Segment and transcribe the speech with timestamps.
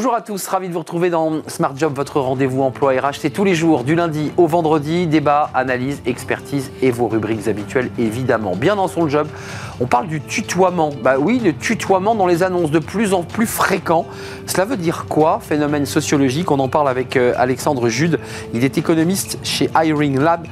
[0.00, 3.18] Bonjour à tous, ravi de vous retrouver dans Smart Job, votre rendez-vous emploi RH.
[3.18, 7.90] C'est tous les jours, du lundi au vendredi, débat, analyse, expertise et vos rubriques habituelles,
[7.98, 8.56] évidemment.
[8.56, 9.28] Bien dans son job,
[9.78, 10.88] on parle du tutoiement.
[11.04, 14.06] Bah oui, le tutoiement dans les annonces de plus en plus fréquent.
[14.46, 18.18] Cela veut dire quoi Phénomène sociologique, on en parle avec euh, Alexandre Jude.
[18.54, 20.46] Il est économiste chez Hiring Lab,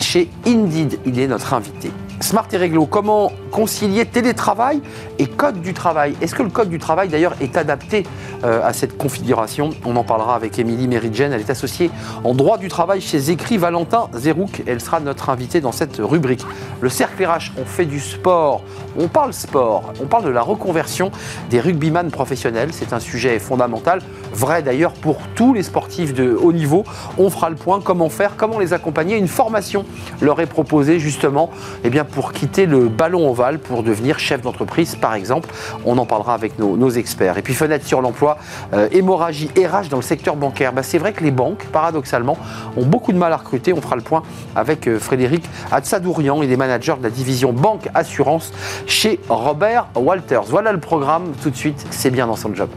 [0.00, 0.98] chez Indeed.
[1.04, 1.90] Il est notre invité.
[2.20, 4.80] Smart et Réglo, comment concilier télétravail
[5.18, 6.14] et code du travail?
[6.20, 8.04] Est-ce que le code du travail d'ailleurs est adapté
[8.44, 9.70] euh, à cette configuration?
[9.84, 11.90] On en parlera avec Émilie Méridjen, elle est associée
[12.22, 14.62] en droit du travail chez Écrit Valentin Zerouk.
[14.66, 16.44] Elle sera notre invitée dans cette rubrique.
[16.80, 18.62] Le cercle RH, on fait du sport,
[18.98, 21.10] on parle sport, on parle de la reconversion
[21.50, 22.70] des rugbyman professionnels.
[22.72, 24.00] C'est un sujet fondamental,
[24.32, 26.84] vrai d'ailleurs pour tous les sportifs de haut niveau.
[27.18, 29.16] On fera le point, comment faire, comment les accompagner.
[29.16, 29.84] Une formation
[30.20, 31.50] leur est proposée justement
[31.82, 35.48] eh bien, pour quitter le ballon ovale pour devenir chef d'entreprise, par exemple.
[35.84, 37.38] On en parlera avec nos, experts.
[37.38, 38.38] Et puis fenêtre sur l'emploi,
[38.72, 40.72] euh, hémorragie RH dans le secteur bancaire.
[40.72, 42.36] Bah, c'est vrai que les banques, paradoxalement,
[42.76, 43.72] ont beaucoup de mal à recruter.
[43.72, 44.22] On fera le point
[44.54, 48.52] avec euh, Frédéric Hatsadourian, il est manager de la division banque assurance
[48.86, 50.44] chez Robert Walters.
[50.44, 51.32] Voilà le programme.
[51.42, 52.68] Tout de suite, c'est bien dans son job.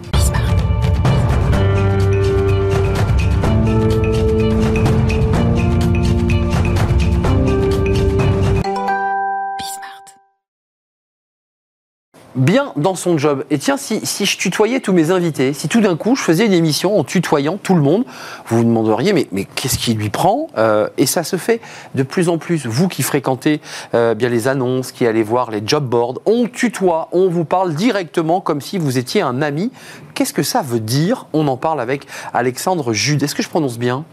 [12.37, 13.43] Bien dans son job.
[13.49, 16.53] Et tiens, si, je tutoyais tous mes invités, si tout d'un coup je faisais une
[16.53, 18.05] émission en tutoyant tout le monde,
[18.47, 21.59] vous vous demanderiez, mais, qu'est-ce qui lui prend euh, Et ça se fait
[21.95, 22.65] de plus en plus.
[22.65, 23.59] Vous qui fréquentez
[23.93, 27.73] euh, bien les annonces, qui allez voir les job boards, on tutoie, on vous parle
[27.73, 29.71] directement comme si vous étiez un ami.
[30.13, 31.27] Qu'est-ce que ça veut dire?
[31.33, 33.21] On en parle avec Alexandre Jude.
[33.23, 34.05] Est-ce que je prononce bien?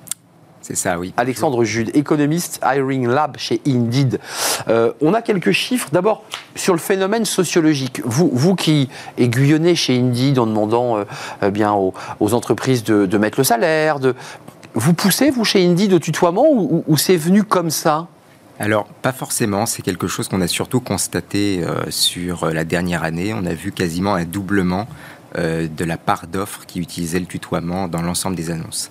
[0.65, 1.13] C'est ça, oui.
[1.19, 4.19] Alexandre Jude, économiste Hiring Lab chez Indeed.
[4.69, 5.91] Euh, on a quelques chiffres.
[5.93, 6.25] D'abord,
[6.57, 8.01] sur le phénomène sociologique.
[8.07, 11.05] Vous, vous qui aiguillonnez chez Indeed en demandant euh,
[11.43, 11.93] euh, bien aux,
[12.33, 14.15] entreprises de, mettre le salaire, de...
[14.73, 18.09] vous poussez, vous, chez Indeed, au tutoiement ou, c'est venu comme ça?
[18.59, 23.35] Alors, pas forcément, c'est quelque chose qu'on a surtout constaté sur la dernière année.
[23.35, 24.87] On a vu quasiment un doublement
[25.37, 28.91] de la part d'offres qui utilisaient le tutoiement dans l'ensemble des annonces.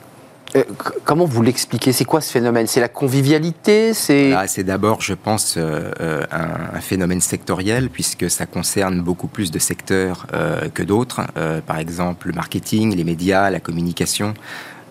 [0.55, 0.63] Euh,
[1.03, 1.91] comment vous l'expliquez?
[1.91, 2.67] C'est quoi ce phénomène?
[2.67, 3.93] C'est la convivialité?
[3.93, 9.51] C'est c'est d'abord, je pense, euh, euh, un, phénomène sectoriel puisque ça concerne beaucoup plus
[9.51, 10.27] de secteurs
[10.73, 11.21] que d'autres.
[11.65, 14.33] par exemple, le marketing, les médias, la communication.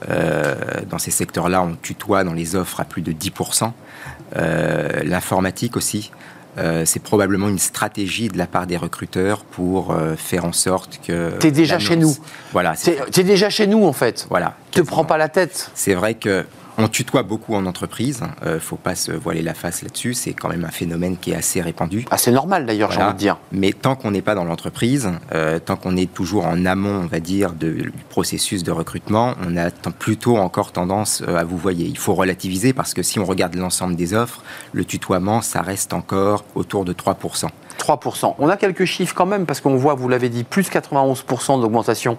[0.09, 3.73] dans ces secteurs-là, on tutoie dans les offres à plus de 10%.
[5.05, 6.11] L'informatique aussi.
[6.59, 11.01] Euh, c'est probablement une stratégie de la part des recruteurs pour euh, faire en sorte
[11.07, 11.31] que.
[11.39, 12.15] T'es déjà chez nous.
[12.53, 12.75] Voilà.
[12.77, 14.27] T'es déjà chez nous en fait.
[14.29, 14.55] Voilà.
[14.71, 15.71] Te prends pas la tête.
[15.75, 16.45] C'est vrai que
[16.79, 20.33] on tutoie beaucoup en entreprise, ne euh, faut pas se voiler la face là-dessus, c'est
[20.33, 22.05] quand même un phénomène qui est assez répandu.
[22.11, 23.39] Assez normal d'ailleurs, j'ai envie de dire.
[23.53, 27.07] Mais tant qu'on n'est pas dans l'entreprise, euh, tant qu'on est toujours en amont, on
[27.07, 31.87] va dire, du processus de recrutement, on a plutôt encore tendance euh, à vous voyez.
[31.87, 35.93] Il faut relativiser parce que si on regarde l'ensemble des offres, le tutoiement, ça reste
[35.93, 37.49] encore autour de 3%.
[37.77, 38.35] 3%.
[38.39, 42.17] On a quelques chiffres quand même, parce qu'on voit, vous l'avez dit, plus 91% d'augmentation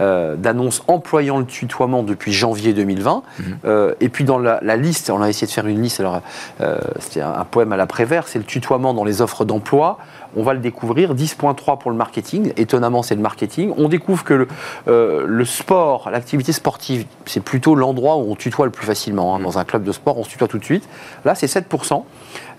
[0.00, 3.22] euh, d'annonces employant le tutoiement depuis janvier 2020.
[3.38, 3.58] Mhm.
[3.64, 6.20] Euh, et puis dans la, liste, on a essayé de faire une liste, alors
[6.60, 9.98] euh, c'était un, poème à l'après-vert, c'est le tutoiement dans les offres d'emploi.
[10.36, 13.72] On va le découvrir, 10.3 pour le marketing, étonnamment c'est le marketing.
[13.78, 18.72] On découvre que le, le sport, l'activité sportive, c'est plutôt l'endroit où on tutoie le
[18.72, 19.34] plus facilement.
[19.34, 19.38] Hein.
[19.38, 19.44] Mhm.
[19.44, 20.86] Dans un club de sport, on se tutoie tout de suite.
[21.24, 22.04] Là, c'est 7%.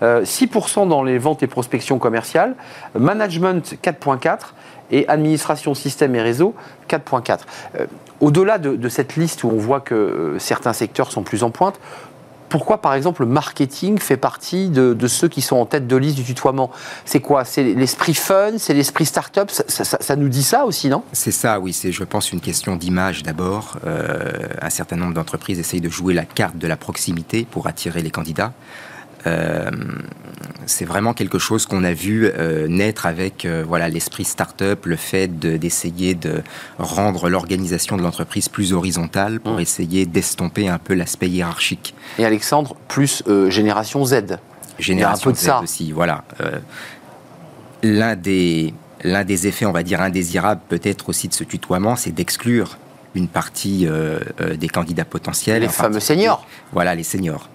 [0.02, 2.54] 6% dans les ventes et prospections commerciales
[2.94, 4.38] management 4.4%
[4.90, 6.54] et administration système et réseau
[6.88, 7.40] 4.4.
[7.78, 7.86] Euh,
[8.20, 11.78] au-delà de, cette liste où on voit que euh, certains secteurs sont plus en pointe,
[12.48, 16.16] pourquoi, par exemple, le marketing fait partie de, ceux qui sont en tête de liste
[16.16, 16.70] du tutoiement?
[17.04, 17.44] C'est quoi?
[17.44, 18.52] C'est l'esprit fun?
[18.56, 19.50] C'est l'esprit start-up?
[19.50, 21.02] Ça, nous dit ça aussi, non?
[21.12, 21.74] C'est ça, oui.
[21.74, 23.76] C'est, je pense, une question d'image d'abord.
[23.86, 28.00] Euh, un certain nombre d'entreprises essayent de jouer la carte de la proximité pour attirer
[28.00, 28.54] les candidats.
[29.26, 29.70] Euh,
[30.66, 34.96] c'est vraiment quelque chose qu'on a vu euh, naître avec euh, voilà l'esprit start-up, le
[34.96, 36.42] fait d'essayer de,
[36.78, 39.60] rendre l'organisation de l'entreprise plus horizontale pour mmh.
[39.60, 41.94] essayer d'estomper un peu l'aspect hiérarchique.
[42.18, 44.38] Et Alexandre, plus génération Z.
[44.78, 46.24] Génération Z aussi, voilà.
[47.82, 52.10] l'un des l'un des effets, on va dire indésirables, peut-être aussi de ce tutoiement, c'est
[52.10, 52.78] d'exclure
[53.14, 53.88] une partie
[54.56, 55.62] des candidats potentiels.
[55.62, 56.46] Les fameux seniors.
[56.72, 57.48] Voilà, les seniors.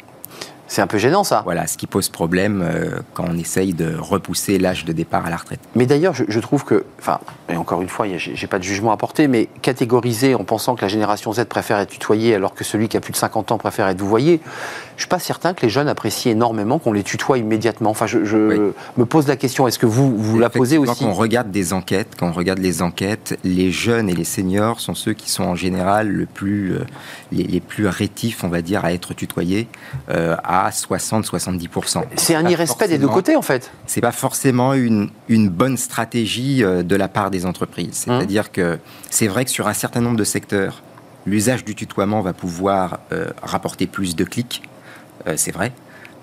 [0.74, 1.44] C'est un peu gênant ça.
[1.46, 5.30] Voilà, ce qui pose problème euh, quand on essaye de repousser l'âge de départ à
[5.30, 5.60] la retraite.
[5.76, 8.98] Mais d'ailleurs, je, trouve que, enfin, et encore une fois, j'ai pas de jugement à
[8.98, 12.88] porter, mais catégoriser en pensant que la génération Z préfère être tutoyée alors que celui
[12.88, 14.42] qui a plus de 50 ans préfère être vouvoyé,
[14.96, 17.92] je suis pas certain que les jeunes apprécient énormément qu'on les tutoie immédiatement.
[17.92, 18.18] Enfin, je,
[18.98, 21.74] me pose la question, est-ce que vous, vous la posez aussi Quand on regarde des
[21.74, 25.44] enquêtes, quand on regarde les enquêtes, les jeunes et les seniors sont ceux qui sont
[25.44, 26.86] en général le plus, euh,
[27.32, 29.68] les, plus rétifs, on va dire, à être tutoyés,
[30.10, 32.04] euh, à 60-70%.
[32.16, 33.72] C'est un irrespect des deux côtés, en fait.
[33.86, 38.06] C'est pas forcément une, une bonne stratégie euh, de la part des entreprises.
[38.08, 38.18] Hum.
[38.18, 38.80] C'est-à-dire que
[39.10, 40.84] c'est vrai que sur un certain nombre de secteurs,
[41.26, 43.00] l'usage du tutoiement va pouvoir
[43.42, 44.62] rapporter plus de clics,
[45.38, 45.72] c'est vrai,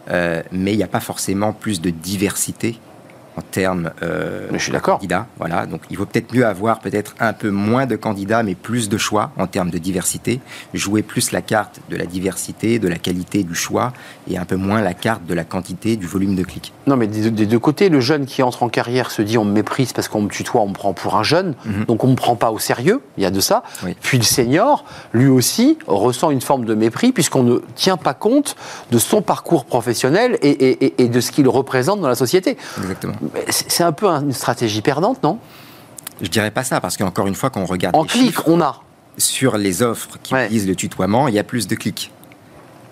[0.08, 2.78] mais il n'y a pas forcément plus de diversité
[3.40, 5.26] en termes euh, de candidats.
[5.38, 8.88] Voilà, donc il vaut peut-être mieux avoir peut-être un peu moins de candidats, mais plus
[8.88, 10.40] de choix en termes de diversité.
[10.74, 13.92] Jouer plus la carte de la diversité, de la qualité du choix,
[14.30, 16.72] et un peu moins la carte de la quantité, du volume de clics.
[16.86, 19.52] Non, mais des, deux côtés, le jeune qui entre en carrière se dit on me
[19.52, 21.86] méprise parce qu'on me tutoie, on me prend pour un jeune, mhm.
[21.86, 23.00] donc on me prend pas au sérieux.
[23.16, 23.62] Il y a de ça.
[24.02, 28.56] Puis le senior, lui aussi, ressent une forme de mépris puisqu'on ne tient pas compte
[28.90, 32.56] de son parcours professionnel et, et, et de ce qu'il représente dans la société.
[32.78, 33.14] Exactement.
[33.48, 35.38] C'est un peu une stratégie perdante, non?
[36.20, 37.96] Je dirais pas ça, parce qu'encore une fois, quand on regarde.
[37.96, 38.82] En clics, on a.
[39.18, 42.10] Sur les offres qui utilisent le tutoiement, il y a plus de clics.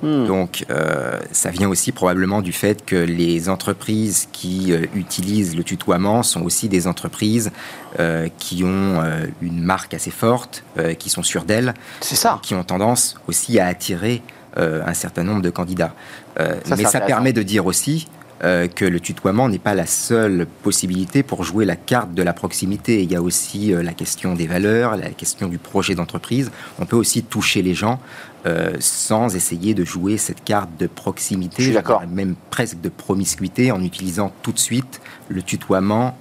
[0.02, 0.26] Hmm.
[0.26, 5.64] Donc, euh, ça vient aussi probablement du fait que les entreprises qui euh, utilisent le
[5.64, 7.50] tutoiement sont aussi des entreprises
[7.98, 9.02] euh, qui ont
[9.42, 10.62] une marque assez forte,
[10.98, 14.22] qui sont sûres d'elles, c'est ça, qui ont tendance aussi à attirer
[14.56, 15.94] un certain nombre de candidats.
[16.38, 18.08] mais ça permet de dire aussi
[18.44, 22.32] euh, que le tutoiement n'est pas la seule possibilité pour jouer la carte de la
[22.32, 23.02] proximité.
[23.02, 26.52] Il y a aussi euh, la question des valeurs, la question du projet d'entreprise.
[26.78, 27.98] On peut aussi toucher les gens
[28.46, 31.74] euh, sans essayer de jouer cette carte de proximité,
[32.12, 36.16] même presque de promiscuité, en utilisant tout de suite le tutoiement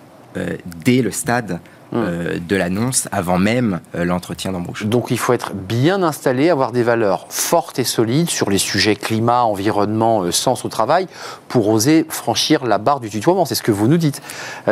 [0.86, 1.60] dès le stade
[1.94, 4.86] euh, de l'annonce avant même euh, l'entretien d'embauche.
[4.86, 8.95] Donc il faut être bien installé, avoir des valeurs fortes et solides sur les sujets
[8.95, 11.07] climat, environnement, euh, sens au travail,
[11.48, 13.45] pour oser franchir la barre du tutoiement.
[13.45, 14.22] C'est ce que vous nous dites.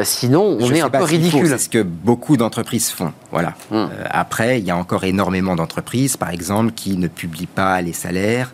[0.04, 1.48] sinon, on est un peu ridicule.
[1.48, 3.14] C'est ce que beaucoup d'entreprises font.
[3.32, 3.54] Voilà.
[3.72, 3.88] Hmm.
[4.10, 8.54] après, il y a encore énormément d'entreprises, par exemple, qui ne publient pas les salaires,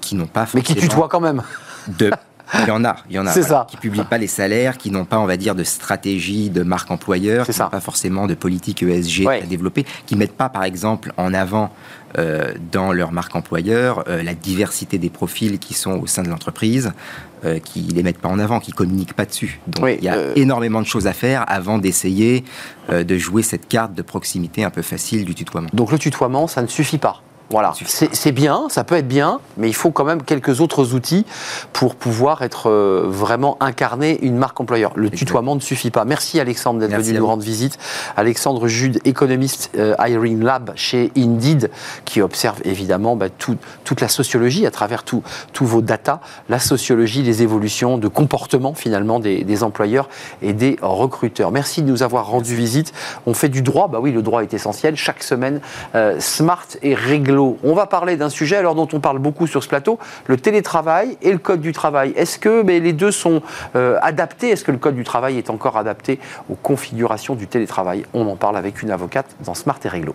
[0.00, 1.42] qui n'ont pas Mais qui tutoient quand même.
[1.88, 2.10] De
[2.60, 3.32] Il y en a, il y en a.
[3.32, 3.66] Ça.
[3.68, 6.90] Qui publient pas les salaires, qui n'ont pas, on va dire, de stratégie de marque
[6.90, 11.12] employeur, qui n'ont pas forcément de politique ESG à développer, qui mettent pas, par exemple,
[11.16, 11.70] en avant
[12.16, 16.28] euh, dans leur marque employeur euh, la diversité des profils qui sont au sein de
[16.28, 16.92] l'entreprise,
[17.44, 19.60] euh, qui les mettent pas en avant, qui communiquent pas dessus.
[19.66, 22.44] Donc il y a énormément de choses à faire avant d'essayer
[22.90, 25.68] de jouer cette carte de proximité un peu facile du tutoiement.
[25.72, 27.20] Donc le tutoiement, ça ne suffit pas.
[27.50, 31.26] Voilà, c'est bien, ça peut être bien, mais il faut quand même quelques autres outils
[31.72, 34.92] pour pouvoir être euh, vraiment incarné une marque employeur.
[34.96, 36.04] Le tutoiement ne suffit pas.
[36.04, 37.78] Merci Alexandre d'être venu nous rendre visite.
[38.16, 41.70] Alexandre Jude, économiste euh, Hiring Lab chez Indeed,
[42.04, 45.22] qui observe évidemment bah, toute la sociologie à travers tous
[45.60, 50.08] vos data, la sociologie, les évolutions de comportement finalement des, employeurs
[50.42, 51.52] et des recruteurs.
[51.52, 52.92] Merci de nous avoir rendu visite.
[53.26, 54.96] On fait du droit, bah oui, le droit est essentiel.
[54.96, 55.60] Chaque semaine,
[55.94, 56.94] euh, smart et
[57.62, 61.16] on va parler d'un sujet alors dont on parle beaucoup sur ce plateau, le télétravail
[61.22, 62.12] et le code du travail.
[62.16, 63.42] Est-ce que les deux sont
[63.76, 64.50] euh, adaptés?
[64.50, 66.18] Est-ce que le code du travail est encore adapté
[66.50, 68.04] aux configurations du télétravail?
[68.14, 70.14] On en parle avec une avocate dans Smart et Réglo.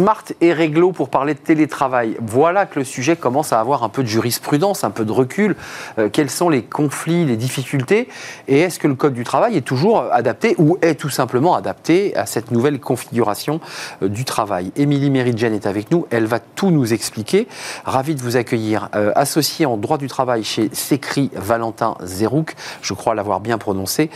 [0.00, 2.16] Smart et réglo pour parler de télétravail.
[2.22, 5.56] Voilà que le sujet commence à avoir un peu de jurisprudence, un peu de recul.
[5.98, 8.08] Euh, quels sont les conflits, les difficultés?
[8.48, 12.16] Et est-ce que le Code du travail est toujours adapté ou est tout simplement adapté
[12.16, 13.60] à cette nouvelle configuration
[14.02, 14.72] euh, du travail?
[14.74, 16.06] Émilie Méridjen est avec nous.
[16.08, 17.46] Elle va tout nous expliquer.
[17.84, 18.88] Ravi de vous accueillir.
[18.94, 24.08] Euh, associé en droit du travail chez Sécri Valentin Zerouk, je crois l'avoir bien prononcé.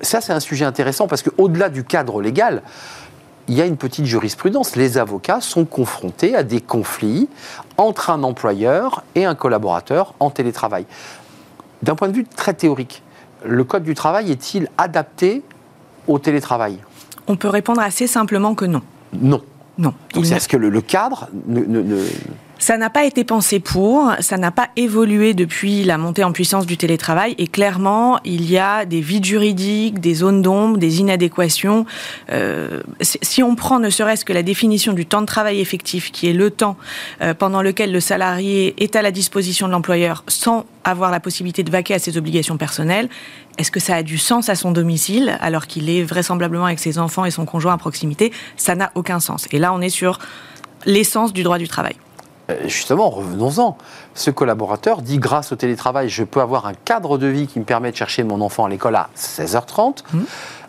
[0.00, 2.64] ça, c'est un sujet intéressant parce qu'au-delà du cadre légal,
[3.50, 4.76] il y a une petite jurisprudence.
[4.76, 7.28] Les avocats sont confrontés à des conflits
[7.78, 10.86] entre un employeur et un collaborateur en télétravail.
[11.82, 13.02] D'un point de vue très théorique,
[13.44, 15.42] le Code du travail est-il adapté
[16.06, 16.78] au télétravail?
[17.26, 18.82] On peut répondre assez simplement que non.
[19.12, 19.42] Non.
[19.78, 19.94] Non.
[20.14, 22.04] est-ce que le, cadre ne
[22.60, 26.66] ça n'a pas été pensé pour, ça n'a pas évolué depuis la montée en puissance
[26.66, 31.86] du télétravail et clairement, il y a des vides juridiques, des zones d'ombre, des inadéquations.
[32.30, 36.28] Euh, si on prend ne serait-ce que la définition du temps de travail effectif, qui
[36.28, 36.76] est le temps
[37.22, 41.62] euh, pendant lequel le salarié est à la disposition de l'employeur sans avoir la possibilité
[41.62, 43.08] de vaquer à ses obligations personnelles,
[43.56, 46.98] est-ce que ça a du sens à son domicile alors qu'il est vraisemblablement avec ses
[46.98, 48.32] enfants et son conjoint à proximité?
[48.58, 49.46] Ça n'a aucun sens.
[49.50, 50.18] Et là, on est sur
[50.84, 51.94] l'essence du droit du travail.
[52.50, 53.76] Euh, justement, revenons-en.
[54.14, 57.64] Ce collaborateur dit grâce au télétravail, je peux avoir un cadre de vie qui me
[57.64, 60.04] permet de chercher mon enfant à l'école à 16h30.
[60.12, 60.20] Mmh.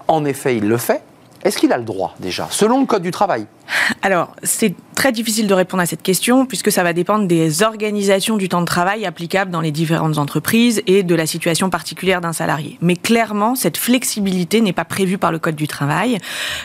[0.07, 1.01] En effet, il le fait.
[1.43, 3.47] Est-ce qu'il a le droit déjà, selon le Code du travail?
[4.03, 8.37] Alors, c'est très difficile de répondre à cette question puisque ça va dépendre des organisations
[8.37, 12.33] du temps de travail applicables dans les différentes entreprises et de la situation particulière d'un
[12.33, 12.77] salarié.
[12.81, 16.19] Mais clairement, cette flexibilité n'est pas prévue par le Code du travail.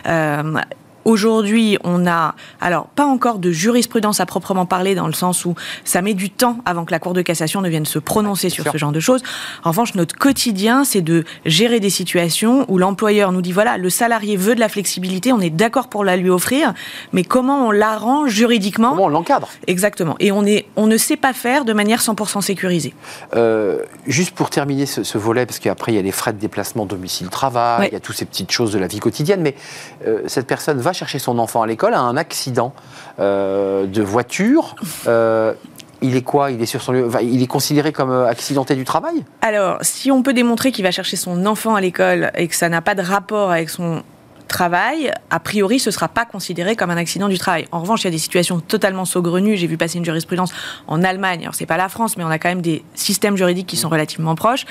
[0.06, 0.60] Euh,
[1.06, 5.54] Aujourd'hui, on a, alors, pas encore de jurisprudence à proprement parler, dans le sens où
[5.84, 8.64] ça met du temps avant que la Cour de cassation ne vienne se prononcer sur
[8.64, 9.22] ce genre de choses.
[9.62, 13.88] En revanche, notre quotidien, c'est de gérer des situations où l'employeur nous dit, voilà, le
[13.88, 16.74] salarié veut de la flexibilité, on est d'accord pour la lui offrir,
[17.12, 19.48] mais comment on l'arrange juridiquement Comment on l'encadre?
[19.68, 20.16] Exactement.
[20.18, 22.94] Et on, est, on ne sait pas faire de manière 100% sécurisée.
[23.36, 26.84] Euh, juste pour terminer ce, volet, parce qu'après, il y a les frais de déplacement
[26.84, 29.54] domicile-travail, il y a toutes ces petites choses de la vie quotidienne, mais
[30.04, 32.72] euh, cette personne va chercher son enfant à l'école a un accident
[33.20, 34.74] euh, de voiture.
[35.06, 35.52] Euh,
[36.02, 36.50] il est quoi?
[36.50, 36.62] Il
[37.42, 39.24] est considéré comme euh, accidenté du travail?
[39.40, 42.68] Alors, si on peut démontrer qu'il va chercher son enfant à l'école et que ça
[42.68, 44.02] n'a pas de rapport avec son
[44.46, 47.66] travail, a priori, ce ne sera pas considéré comme un accident du travail.
[47.72, 49.56] En revanche, il y a des situations totalement saugrenues.
[49.56, 50.52] J'ai vu passer une jurisprudence
[50.86, 51.42] en Allemagne.
[51.42, 53.88] Alors, c'est pas la France, mais on a quand même des systèmes juridiques qui sont
[53.88, 54.64] relativement proches,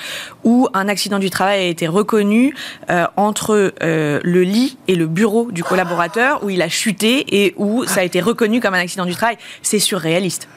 [0.44, 2.56] où un accident du travail a été reconnu
[2.90, 7.54] euh, entre euh, le lit et le bureau du collaborateur, où il a chuté et
[7.58, 9.38] où ça a été reconnu comme un accident du travail.
[9.62, 10.48] C'est surréaliste.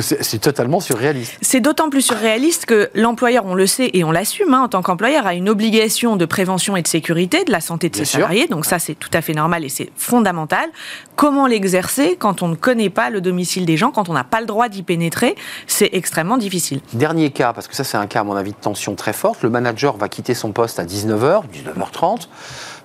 [0.00, 1.36] C'est totalement surréaliste.
[1.40, 4.80] C'est d'autant plus surréaliste que l'employeur, on le sait et on l'assume, hein, en tant
[4.80, 8.46] qu'employeur, a une obligation de prévention et de sécurité de la santé de ses salariés.
[8.46, 10.68] Donc ça, c'est tout à fait normal et c'est fondamental.
[11.16, 14.40] Comment l'exercer quand on ne connaît pas le domicile des gens, quand on n'a pas
[14.40, 15.34] le droit d'y pénétrer
[15.66, 16.80] C'est extrêmement difficile.
[16.92, 19.42] Dernier cas, parce que ça, c'est un cas, à mon avis, de tension très forte.
[19.42, 22.28] Le manager va quitter son poste à 19h, 19h30,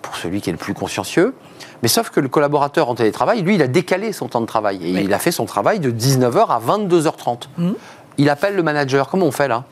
[0.01, 1.35] pour celui qui est le plus consciencieux.
[1.81, 4.79] Mais sauf que le collaborateur en télétravail, lui, il a décalé son temps de travail.
[4.83, 7.47] Et il a fait son travail de 19h à 22h30
[8.17, 9.07] il appelle le manager.
[9.07, 9.63] Comment on fait là?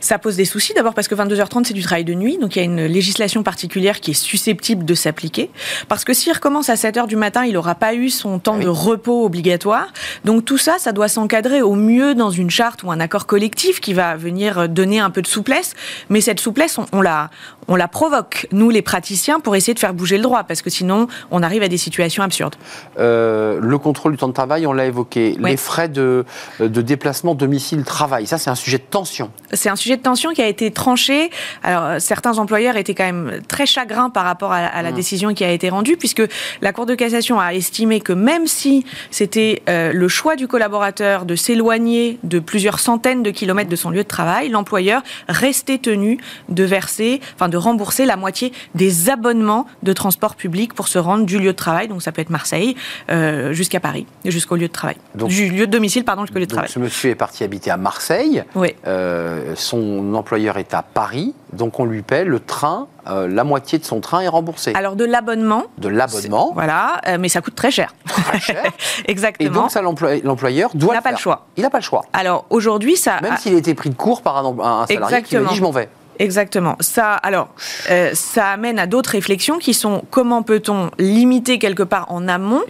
[0.00, 2.58] Ça pose des soucis d'abord parce que 22h30 c'est du travail de nuit, donc il
[2.58, 5.50] y a une législation particulière qui est susceptible de s'appliquer.
[5.88, 8.68] Parce que s'il recommence à 7h du matin, il n'aura pas eu son temps de
[8.68, 9.92] repos obligatoire.
[10.24, 13.80] Donc tout ça, ça doit s'encadrer au mieux dans une charte ou un accord collectif
[13.80, 15.74] qui va venir donner un peu de souplesse.
[16.08, 17.30] Mais cette souplesse, on, la,
[17.68, 20.70] on la provoque, nous les praticiens, pour essayer de faire bouger le droit, parce que
[20.70, 22.56] sinon on arrive à des situations absurdes.
[22.98, 25.36] Euh, le contrôle du temps de travail, on l'a évoqué.
[25.38, 26.24] Les frais de,
[26.60, 28.26] de déplacement domicile travail.
[28.26, 29.30] Ça, c'est un sujet de tension.
[29.52, 31.30] C'est un sujet de tension qui a été tranché.
[31.62, 34.94] Alors, euh, certains employeurs étaient quand même très chagrins par rapport à, la mmh.
[34.94, 36.22] décision qui a été rendue, puisque
[36.60, 41.24] la Cour de cassation a estimé que même si c'était euh, le choix du collaborateur
[41.24, 46.18] de s'éloigner de plusieurs centaines de kilomètres de son lieu de travail, l'employeur restait tenu
[46.48, 51.24] de verser, enfin de rembourser la moitié des abonnements de transport public pour se rendre
[51.24, 52.74] du lieu de travail, donc ça peut être Marseille,
[53.10, 54.96] euh, jusqu'à Paris, jusqu'au lieu de travail.
[55.14, 56.70] du lieu de domicile, pardon, jusqu'au lieu de travail.
[56.70, 58.42] Ce monsieur est parti habiter à Marseille.
[58.56, 58.74] Oui.
[58.86, 63.78] Euh, son employeur est à Paris, donc on lui paie le train, euh, la moitié
[63.78, 64.72] de son train est remboursé.
[64.74, 65.64] Alors de l'abonnement.
[65.78, 66.52] De l'abonnement.
[66.54, 67.94] Voilà, euh, mais ça coûte très cher.
[68.06, 68.62] Très cher.
[69.06, 69.50] Exactement.
[69.50, 70.92] Et donc ça, l'employeur doit.
[70.92, 71.46] Il n'a pas le choix.
[71.56, 72.04] Il n'a pas le choix.
[72.12, 73.20] Alors aujourd'hui, ça.
[73.20, 75.56] Même s'il a été pris de court par un, un salarié qui lui a dit
[75.56, 75.88] je m'en vais.
[76.18, 76.76] Exactement.
[76.80, 77.48] Ça, alors,
[77.90, 82.62] euh, ça amène à d'autres réflexions qui sont comment peut-on limiter quelque part en amont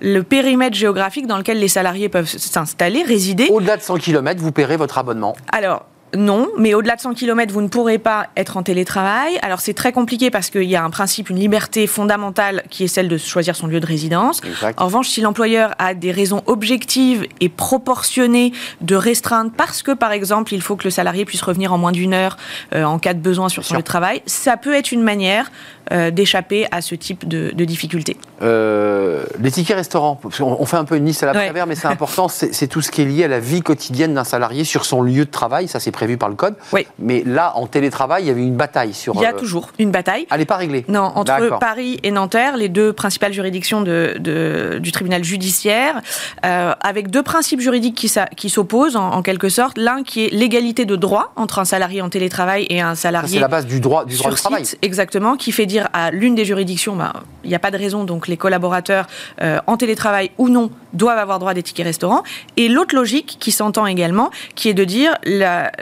[0.00, 3.48] le périmètre géographique dans lequel les salariés peuvent s'installer, résider.
[3.50, 5.36] Au-delà de 100 km, vous paierez votre abonnement.
[5.52, 5.86] Alors,
[6.16, 9.38] non, mais au-delà de 100 km, vous ne pourrez pas être en télétravail.
[9.42, 12.88] Alors c'est très compliqué parce qu'il y a un principe, une liberté fondamentale qui est
[12.88, 14.40] celle de choisir son lieu de résidence.
[14.76, 20.12] En revanche, si l'employeur a des raisons objectives et proportionnées de restreindre parce que, par
[20.12, 22.36] exemple, il faut que le salarié puisse revenir en moins d'une heure
[22.74, 25.50] euh, en cas de besoin sur son lieu de travail, ça peut être une manière
[25.92, 28.16] euh, d'échapper à ce type de, difficultés.
[28.42, 31.88] Euh, les tickets restaurants, on, fait un peu une liste à la prévère, mais c'est
[31.88, 35.02] important, c'est tout ce qui est lié à la vie quotidienne d'un salarié sur son
[35.02, 36.54] lieu de travail, ça c'est prévu par le code.
[36.72, 36.86] Oui.
[36.98, 39.14] Mais là, en télétravail, il y avait une bataille sur.
[39.16, 40.26] Il y a euh, toujours une bataille.
[40.30, 40.86] Elle n'est pas réglée.
[40.88, 46.00] Non, entre Paris et Nanterre, les deux principales juridictions de, du tribunal judiciaire,
[46.42, 49.76] avec deux principes juridiques qui, qui s'opposent en, quelque sorte.
[49.76, 53.34] L'un qui est l'égalité de droit entre un salarié en télétravail et un salarié.
[53.34, 54.64] C'est la base du droit du droit du travail.
[54.80, 57.12] Exactement, qui fait dire à l'une des juridictions, bah,
[57.44, 59.06] il n'y a pas de raison, donc les collaborateurs
[59.42, 62.22] euh, en télétravail ou non doivent avoir droit à des tickets restaurants.
[62.56, 65.16] Et l'autre logique qui s'entend également, qui est de dire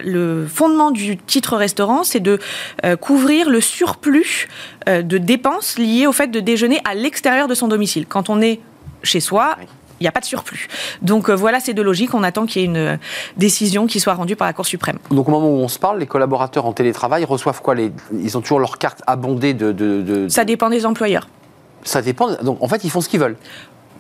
[0.09, 2.39] le fondement du titre restaurant, c'est de
[2.85, 4.49] euh, couvrir le surplus
[4.89, 8.07] euh, de dépenses liées au fait de déjeuner à l'extérieur de son domicile.
[8.07, 8.61] Quand on est
[9.03, 9.57] chez soi,
[10.01, 10.69] il n'y a pas de surplus.
[11.03, 12.15] Donc euh, voilà ces deux logiques.
[12.15, 12.97] On attend qu'il y ait une euh,
[13.37, 14.99] décision qui soit rendue par la Cour suprême.
[15.11, 17.93] Donc au moment où on se parle, les collaborateurs en télétravail reçoivent quoi les...
[18.13, 21.29] Ils ont toujours leur carte abondée de, de, Ça dépend des employeurs.
[21.85, 22.35] Ça dépend.
[22.43, 23.37] Donc en fait, ils font ce qu'ils veulent.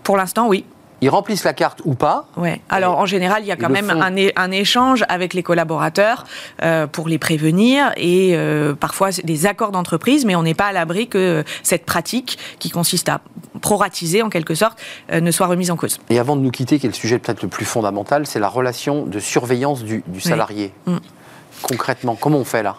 [0.02, 0.64] Pour l'instant, oui.
[1.00, 2.26] Ils remplissent la carte ou pas.
[2.36, 2.60] Ouais.
[2.68, 6.24] Alors en général, il y a quand même un, un, échange avec les collaborateurs
[6.62, 10.72] euh, pour les prévenir et euh, parfois des accords d'entreprise, mais on n'est pas à
[10.72, 13.20] l'abri que cette pratique qui consiste à
[13.60, 14.78] proratiser en quelque sorte
[15.12, 15.98] euh, ne soit remise en cause.
[16.10, 18.48] Et avant de nous quitter, qui est le sujet peut-être le plus fondamental, c'est la
[18.48, 20.72] relation de surveillance du, salarié.
[20.86, 20.96] Mm.
[21.62, 22.76] Concrètement, comment on fait là?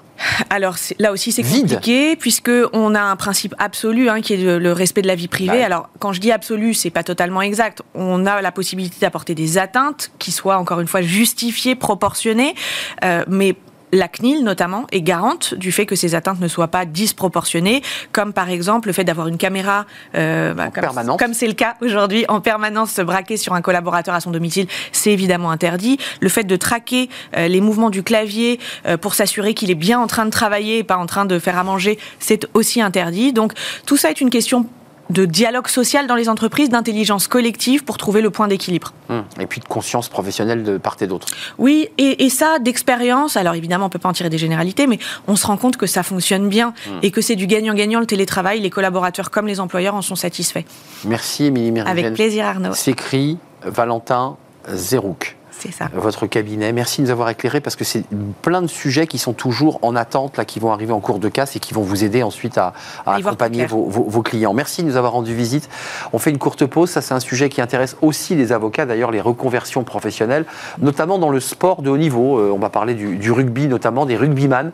[0.49, 4.71] Alors là aussi c'est compliqué puisque on a un principe absolu hein, qui est le
[4.73, 5.63] respect de la vie privée.
[5.63, 7.81] Alors quand je dis absolu, c'est pas totalement exact.
[7.93, 12.55] On a la possibilité d'apporter des atteintes qui soient encore une fois justifiées, proportionnées,
[13.03, 13.55] euh, mais
[13.91, 17.81] la CNIL notamment est garante du fait que ces atteintes ne soient pas disproportionnées,
[18.11, 20.69] comme par exemple le fait d'avoir une caméra euh, bah,
[21.17, 24.67] comme c'est le cas aujourd'hui en permanence se braquer sur un collaborateur à son domicile,
[24.91, 25.97] c'est évidemment interdit.
[26.21, 29.99] Le fait de traquer euh, les mouvements du clavier euh, pour s'assurer qu'il est bien
[29.99, 33.33] en train de travailler et pas en train de faire à manger, c'est aussi interdit.
[33.33, 33.53] Donc
[33.85, 34.67] tout ça est une question
[35.09, 38.93] de dialogue social dans les entreprises, d'intelligence collective pour trouver le point d'équilibre.
[39.09, 39.23] Hum.
[39.39, 41.27] Et puis de conscience professionnelle de part et d'autre.
[41.57, 44.99] Oui, et, ça, d'expérience, alors évidemment, on ne peut pas en tirer des généralités, mais
[45.27, 46.99] on se rend compte que ça fonctionne bien hum.
[47.01, 48.59] et que c'est du gagnant-gagnant le télétravail.
[48.59, 50.63] Les collaborateurs comme les employeurs en sont satisfaits.
[51.05, 52.73] Merci, Émilie Avec plaisir, Arnaud.
[52.73, 54.37] S'écrit Valentin
[54.71, 55.38] Zerouk.
[55.59, 55.89] C'est ça.
[55.93, 56.71] Votre cabinet.
[56.71, 58.05] Merci de nous avoir éclairé parce que c'est
[58.41, 61.27] plein de sujets qui sont toujours en attente, là, qui vont arriver en cours de
[61.27, 62.73] casse et qui vont vous aider ensuite à,
[63.05, 64.53] accompagner vos, clients.
[64.53, 65.69] Merci de nous avoir rendu visite.
[66.13, 66.89] On fait une courte pause.
[66.89, 70.45] Ça, c'est un sujet qui intéresse aussi les avocats, d'ailleurs, les reconversions professionnelles,
[70.79, 72.39] notamment dans le sport de haut niveau.
[72.39, 74.71] Euh, on va parler du, rugby, notamment des rugbyman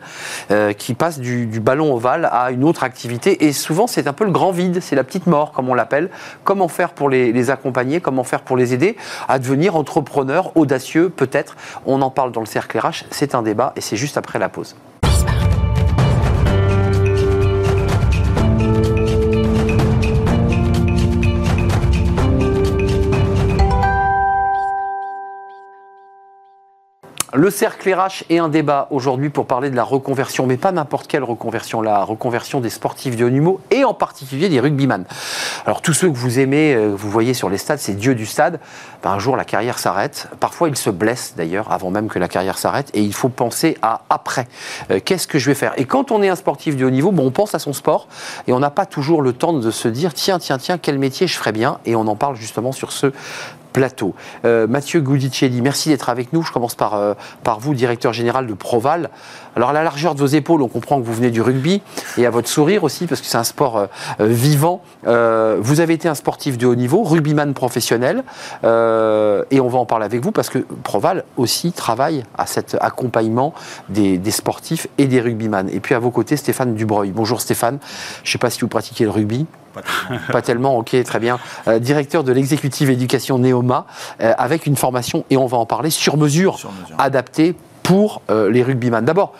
[0.52, 3.46] euh, qui passent du, ballon ovale à une autre activité.
[3.46, 6.10] Et souvent, c'est un peu le grand vide, c'est la petite mort, comme on l'appelle.
[6.44, 8.00] Comment faire pour les, les accompagner?
[8.00, 10.75] Comment faire pour les aider à devenir entrepreneurs audacieux
[11.10, 11.56] peut-être.
[11.86, 14.48] On en parle dans le cercle RH, c'est un débat et c'est juste après la
[14.48, 14.76] pause.
[27.36, 31.06] Le cercle RH est un débat aujourd'hui pour parler de la reconversion, mais pas n'importe
[31.06, 35.04] quelle reconversion, la reconversion des sportifs de haut niveau et en particulier des rugbyman.
[35.66, 38.24] Alors tous ceux que vous aimez, euh, vous voyez sur les stades, c'est Dieu du
[38.24, 38.58] stade.
[39.02, 40.28] Ben, un jour la carrière s'arrête.
[40.40, 43.76] Parfois ils se blessent d'ailleurs avant même que la carrière s'arrête et il faut penser
[43.82, 44.48] à après.
[44.90, 45.74] Euh, qu'est-ce que je vais faire?
[45.76, 48.08] Et quand on est un sportif de haut niveau, bon, on pense à son sport
[48.46, 51.26] et on n'a pas toujours le temps de se dire tiens tiens tiens quel métier
[51.26, 51.80] je ferais bien?
[51.84, 53.12] Et on en parle justement sur ce
[54.44, 56.42] Euh, Mathieu Goudicelli, merci d'être avec nous.
[56.42, 59.10] Je commence par, euh, par vous, directeur général de Proval.
[59.56, 61.82] Alors, à la largeur de vos épaules, on comprend que vous venez du rugby
[62.18, 63.86] et à votre sourire aussi, parce que c'est un sport euh,
[64.20, 64.82] vivant.
[65.02, 68.22] vous avez été un sportif de haut niveau, rugbyman professionnel,
[68.62, 73.54] et on va en parler avec vous parce que Proval aussi travaille à cet accompagnement
[73.88, 75.68] des, des sportifs et des rugbyman.
[75.70, 77.10] Et puis à vos côtés, Stéphane Dubreuil.
[77.10, 77.78] Bonjour Stéphane.
[78.22, 79.46] Je ne sais pas si vous pratiquez le rugby.
[80.32, 80.76] Pas tellement.
[80.78, 81.38] ok, très bien.
[81.68, 83.86] Euh, directeur de l'exécutive éducation Neoma,
[84.20, 86.58] euh, avec une formation, et on va en parler, sur mesure,
[86.98, 87.54] adaptée
[87.86, 89.04] pour euh, les rugbyman.
[89.04, 89.34] D'abord,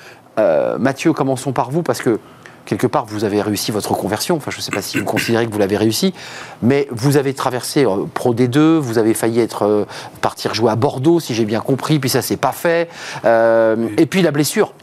[0.79, 2.21] Mathieu, commençons par vous, parce que
[2.67, 4.37] quelque part, vous avez réussi votre conversion.
[4.37, 6.13] Enfin, je ne sais pas si vous considérez que vous l'avez réussi,
[6.63, 9.87] mais vous avez traversé Pro D2, vous avez failli être
[10.21, 12.91] partir jouer à Bordeaux, si j'ai bien compris, puis ça s'est pas fait.
[13.25, 14.75] et puis la blessure.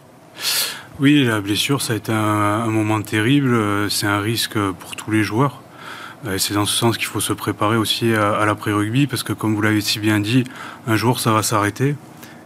[0.99, 3.89] Oui, la blessure, ça a été un, moment terrible.
[3.91, 5.61] C'est un risque pour tous les joueurs.
[6.31, 9.55] Et c'est dans ce sens qu'il faut se préparer aussi à, l'après-rugby, parce que comme
[9.55, 10.45] vous l'avez si bien dit,
[10.87, 11.95] un jour ça va s'arrêter.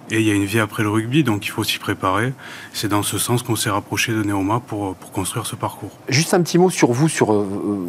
[0.10, 2.34] Et il y a une vie après le rugby, donc il faut s'y préparer.
[2.74, 5.92] C'est dans ce sens qu'on s'est rapproché de Neoma pour, construire ce parcours.
[6.08, 7.46] Juste un petit mot sur vous, sur euh,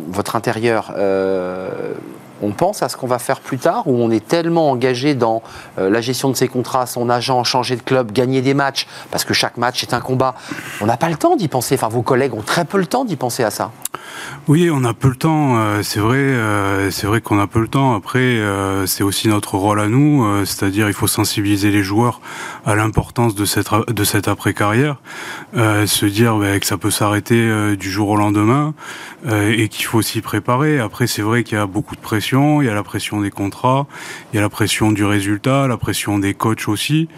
[0.09, 0.93] votre intérieur.
[0.97, 1.95] Euh,
[2.43, 5.43] on pense à ce qu'on va faire plus tard, ou on est tellement engagé dans
[5.79, 9.25] euh, la gestion de ses contrats, son agent, changer de club, gagner des matchs, parce
[9.25, 10.35] que chaque match est un combat.
[10.81, 11.75] On n'a pas le temps d'y penser.
[11.75, 13.73] Enfin, vos collègues ont très peu le temps d'y penser à ça.
[14.47, 15.59] Oui, on a peu le temps.
[15.59, 17.95] Euh, c'est vrai, euh, vrai qu'on a peu le temps.
[17.95, 18.39] Après,
[18.87, 22.21] c'est aussi notre rôle à nous, c'est-à-dire il faut sensibiliser les joueurs
[22.67, 24.97] à l'importance de cette après carrière,
[25.55, 28.75] se dire bah, que ça peut s'arrêter du jour au lendemain
[29.27, 30.79] et qu'il faut s'y préparer.
[30.79, 33.31] Après, c'est vrai qu'il y a beaucoup de pression il y a la pression des
[33.31, 33.87] contrats,
[34.33, 37.09] il y a la pression du résultat, la pression des coachs aussi.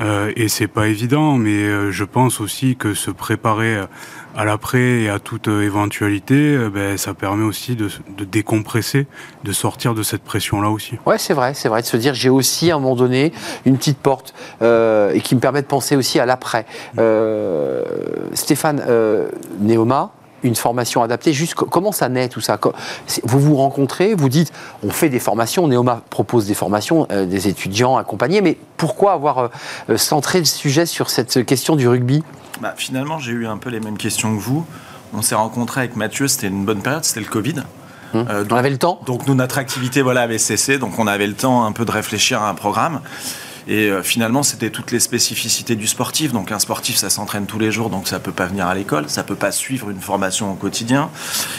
[0.00, 3.78] Euh, et c'est pas évident, mais euh, je pense aussi que se préparer
[4.34, 7.88] à l'après et à toute éventualité, euh, ben, ça permet aussi de,
[8.24, 9.06] décompresser,
[9.44, 10.98] de sortir de cette pression-là aussi.
[11.06, 13.32] Ouais, c'est vrai, c'est vrai de se dire j'ai aussi à un moment donné
[13.64, 16.66] une petite porte et qui me permet de penser aussi à l'après.
[18.34, 18.82] Stéphane
[19.60, 20.12] Néoma,
[20.42, 22.58] une formation adaptée Juste comment ça naît tout ça?
[23.24, 24.52] Vous vous rencontrez, vous dites,
[24.82, 29.38] on fait des formations, Neoma propose des formations, euh, des étudiants accompagnés, mais pourquoi avoir
[29.38, 29.48] euh,
[29.90, 32.22] euh, centré le sujet sur cette question du rugby?
[32.60, 34.66] Bah, Finalement, j'ai eu un peu les mêmes questions que vous.
[35.14, 37.56] On s'est rencontré avec Mathieu, c'était une bonne période, c'était le Covid.
[38.14, 38.26] Hum.
[38.50, 41.32] on avait le temps Donc nous, notre activité voilà, avait cessé, donc on avait le
[41.32, 43.00] temps un peu de réfléchir à un programme.
[43.68, 46.32] Et euh, finalement, c'était toutes les spécificités du sportif.
[46.32, 49.04] Donc un sportif, ça s'entraîne tous les jours, donc ça peut pas venir à l'école,
[49.08, 51.10] ça peut pas suivre une formation au quotidien.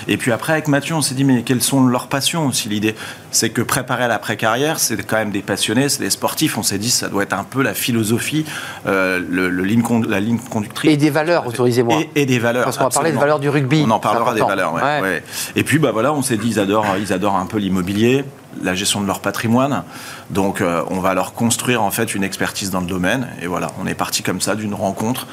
[0.07, 2.69] Et puis après, avec Mathieu, on s'est dit, mais quelles sont leurs passions aussi?
[2.69, 2.95] L'idée,
[3.31, 6.57] c'est que préparer à l'après-carrière, c'est quand même des passionnés, c'est des sportifs.
[6.57, 8.45] On s'est dit, ça doit être un peu la philosophie,
[8.85, 10.91] euh, le, ligne la ligne conductrice.
[10.91, 12.01] Et des valeurs, autorisez-moi.
[12.15, 12.63] Et, des valeurs.
[12.65, 13.83] Parce qu'on va parler des valeurs du rugby.
[13.85, 15.23] On en parlera des valeurs, ouais,
[15.55, 18.23] Et puis, bah voilà, on s'est dit, ils adorent, ils adorent un peu l'immobilier
[18.61, 19.83] la gestion de leur patrimoine.
[20.29, 23.27] Donc euh, on va leur construire en fait une expertise dans le domaine.
[23.41, 25.27] Et voilà, on est parti comme ça d'une rencontre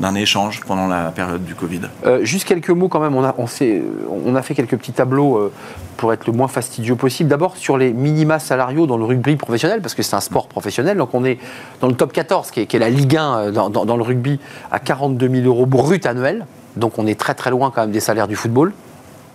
[0.00, 1.82] d'un échange pendant la période du Covid.
[2.04, 5.52] Euh, juste quelques mots quand même, on a, a fait quelques petits tableaux euh,
[5.96, 7.30] pour être le moins fastidieux possible.
[7.30, 10.96] D'abord sur les minima salariaux dans le rugby professionnel, parce que c'est un sport professionnel,
[10.96, 11.38] donc on est
[11.80, 14.40] dans le top 14, qui est, la Ligue 1 dans, dans, le rugby,
[14.72, 16.44] à 42 000 euros brut annuels.
[16.76, 18.72] Donc on est très très loin quand même des salaires du football.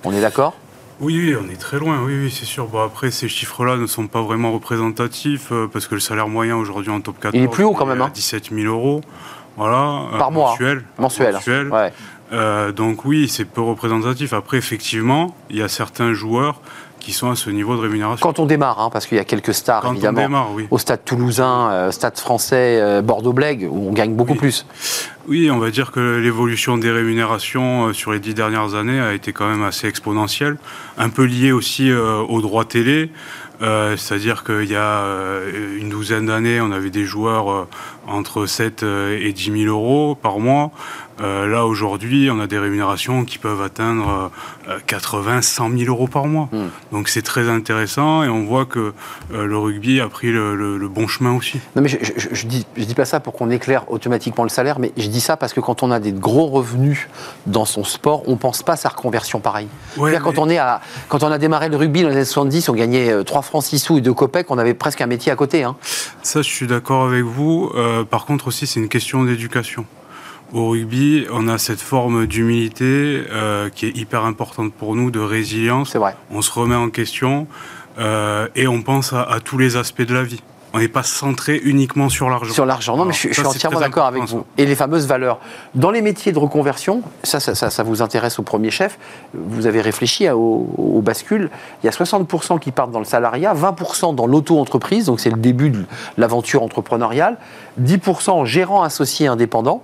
[0.04, 0.56] On est d'accord?
[1.02, 2.68] Oui, on est très loin, oui, oui c'est sûr.
[2.68, 6.58] Bon, après, ces chiffres-là ne sont pas vraiment représentatifs euh, parce que le salaire moyen
[6.58, 8.02] aujourd'hui en top 14 il est plus haut quand même.
[8.02, 8.12] Hein.
[8.14, 9.02] 17 000 euros.
[9.56, 10.52] Voilà, euh, Par mois.
[10.52, 10.84] Mensuel.
[10.98, 11.34] Mensuel.
[11.34, 11.92] mensuel.
[12.32, 14.34] Euh, donc oui, c'est peu représentatif.
[14.34, 16.62] Après, effectivement, il y a certains joueurs
[17.00, 18.26] qui sont à ce niveau de rémunération.
[18.26, 20.68] Quand on démarre, hein, parce qu'il y a quelques stars Quand évidemment, on démarre, oui.
[20.72, 24.66] au stade toulousain, euh, stade français, euh, Bordeaux-Blègue, où on gagne beaucoup plus.
[25.28, 29.14] Oui, on va dire que l'évolution des rémunérations euh, sur les dix dernières années a
[29.14, 30.58] été quand même assez exponentielle,
[30.98, 33.12] un peu liée aussi aux droits télé.
[33.62, 35.04] C'est-à-dire qu'il y a
[35.78, 37.68] une douzaine d'années, on avait des joueurs
[38.08, 40.72] entre 7 et 10 000 euros par mois.
[41.22, 44.32] Euh, là, aujourd'hui, on a des rémunérations qui peuvent atteindre
[44.88, 46.50] 80, 100 000 euros par mois.
[46.52, 46.68] Hmm.
[46.92, 48.94] Donc c'est très intéressant et on voit que
[49.34, 51.60] euh, le rugby a pris le, bon chemin aussi.
[51.76, 51.98] Non, mais je,
[52.32, 55.22] je, dis, je dis pas ça pour qu'on éclaire automatiquement le salaire, mais je dis
[55.22, 57.08] ça parce que quand on a des gros revenus
[57.46, 59.68] dans son sport, on pense pas à sa reconversion pareil.
[59.96, 62.74] quand, on est à, quand on a démarré le rugby dans les années 70, on
[62.74, 65.36] gagnait 3 euh, francs 6 sous et 2 copecs, on avait presque un métier à
[65.36, 65.64] côté.
[65.64, 65.76] Hein.
[66.24, 67.72] Ça, je suis d'accord avec vous.
[68.10, 69.86] par contre aussi, c'est une question d'éducation.
[70.54, 75.20] Au rugby, on a cette forme d'humilité euh, qui est hyper importante pour nous, de
[75.20, 75.92] résilience.
[75.92, 76.16] C'est vrai.
[76.32, 77.46] On se remet en question
[78.00, 80.42] euh, et on pense à, tous les aspects de la vie.
[80.74, 82.54] On n'est pas centré uniquement sur l'argent.
[82.54, 84.46] Sur l'argent, non, mais je, suis entièrement d'accord avec vous.
[84.58, 85.40] Et les fameuses valeurs.
[85.74, 89.00] Dans les métiers de reconversion, ça, ça, ça, vous intéresse au premier chef,
[89.34, 91.50] vous avez réfléchi au, au, bascule,
[91.82, 95.40] il y a 60% qui partent dans le salariat, 20% dans l'auto-entreprise, donc c'est le
[95.40, 95.86] début de
[96.18, 97.38] l'aventure entrepreneuriale,
[97.82, 99.84] 10% en gérant associé indépendant,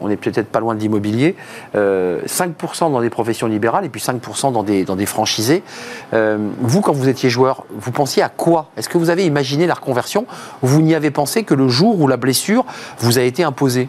[0.00, 1.36] on est peut-être pas loin de l'immobilier,
[1.74, 5.62] 5% euh, dans des professions libérales et puis 5% dans des, dans franchisés.
[6.12, 8.70] Euh, vous, quand vous étiez joueur, vous pensiez à quoi?
[8.76, 10.26] Est-ce que vous avez imaginé la reconversion?
[10.62, 12.64] Vous n'y avez pensé que le jour où la blessure
[12.98, 13.88] vous a été imposée?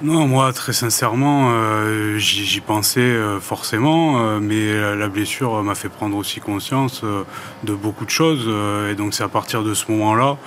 [0.00, 6.40] Non, moi, très sincèrement, euh, j'y pensais forcément, mais la blessure m'a fait prendre aussi
[6.40, 7.02] conscience
[7.62, 8.48] de beaucoup de choses.
[8.90, 10.38] et donc, c'est à partir de ce moment-là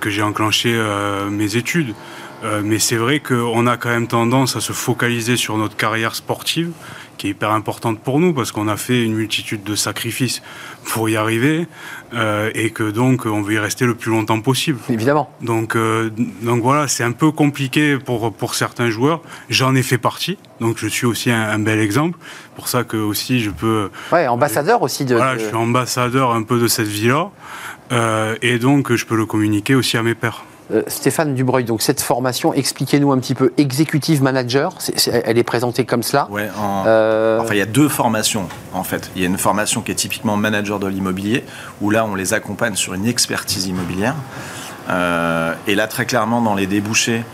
[0.00, 0.74] que j'ai enclenché
[1.30, 1.94] mes études.
[2.42, 6.14] Euh, mais c'est vrai qu'on a quand même tendance à se focaliser sur notre carrière
[6.14, 6.72] sportive,
[7.18, 10.40] qui est hyper importante pour nous, parce qu'on a fait une multitude de sacrifices
[10.84, 11.66] pour y arriver,
[12.14, 14.78] euh, et que donc on veut y rester le plus longtemps possible.
[14.88, 15.30] Évidemment.
[15.42, 19.20] Donc, euh, donc voilà, c'est un peu compliqué pour, pour certains joueurs.
[19.50, 22.18] J'en ai fait partie, donc je suis aussi un, bel exemple.
[22.56, 23.90] Pour ça que aussi je peux...
[24.12, 25.14] Ouais, ambassadeur aussi de...
[25.14, 27.30] Voilà, je suis ambassadeur un peu de cette vie-là,
[28.40, 30.44] et donc je peux le communiquer aussi à mes pairs.
[30.72, 34.74] Euh, Stéphane Dubreuil, donc cette formation, expliquez-nous un petit peu, executive manager,
[35.24, 36.28] elle est présentée comme cela
[36.86, 39.10] euh, enfin il y a deux formations en fait.
[39.16, 41.44] Il y a une formation qui est typiquement manager de l'immobilier,
[41.80, 44.14] où là on les accompagne sur une expertise immobilière.
[44.88, 47.24] Euh, et là très clairement dans les débouchés,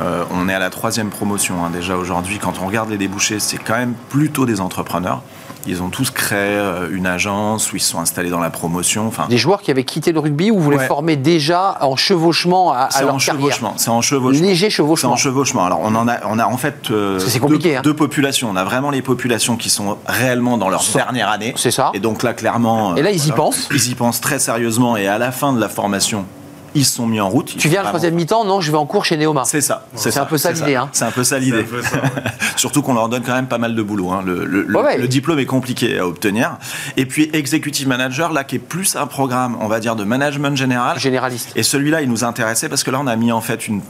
[0.00, 2.38] on est à la troisième promotion hein, déjà aujourd'hui.
[2.38, 5.22] Quand on regarde les débouchés, c'est quand même plutôt des entrepreneurs.
[5.66, 9.06] Ils ont tous créé euh, une agence où ils se sont installés dans la promotion.
[9.06, 12.72] Enfin, des joueurs qui avaient quitté le rugby ou vous les formez déjà en chevauchement
[12.72, 13.74] à, à leur en chevauchement.
[13.76, 14.46] C'est en chevauchement.
[14.46, 15.10] Léger chevauchement.
[15.10, 15.64] C'est en chevauchement.
[15.64, 17.80] Alors on en a, on a en fait euh, deux, hein.
[17.82, 18.48] deux, populations.
[18.50, 21.54] On a vraiment les populations qui sont réellement dans leur dernière année.
[21.56, 21.90] C'est ça.
[21.94, 22.96] Et donc là clairement.
[22.96, 23.68] Et là ils y pensent.
[23.70, 26.26] Ils y pensent très sérieusement et à la fin de la formation,
[26.74, 27.56] ils se sont mis en route.
[27.56, 29.44] Tu viens le troisième mi-temps Non, je vais en cours chez Neoma.
[29.44, 29.86] C'est ça.
[29.94, 30.74] C'est un peu ça l'idée.
[30.74, 30.88] Hein.
[30.92, 31.64] C'est un peu ça l'idée.
[32.56, 34.10] Surtout qu'on leur donne quand même pas mal de boulot.
[34.10, 34.22] Hein.
[34.24, 36.58] Le, diplôme est compliqué à obtenir.
[36.96, 40.56] Et puis Executive Manager, là, qui est plus un programme, on va dire, de management
[40.56, 40.98] général.
[40.98, 41.52] Généraliste.
[41.54, 43.80] Et celui-là, il nous intéressait parce que là, on a mis en fait une,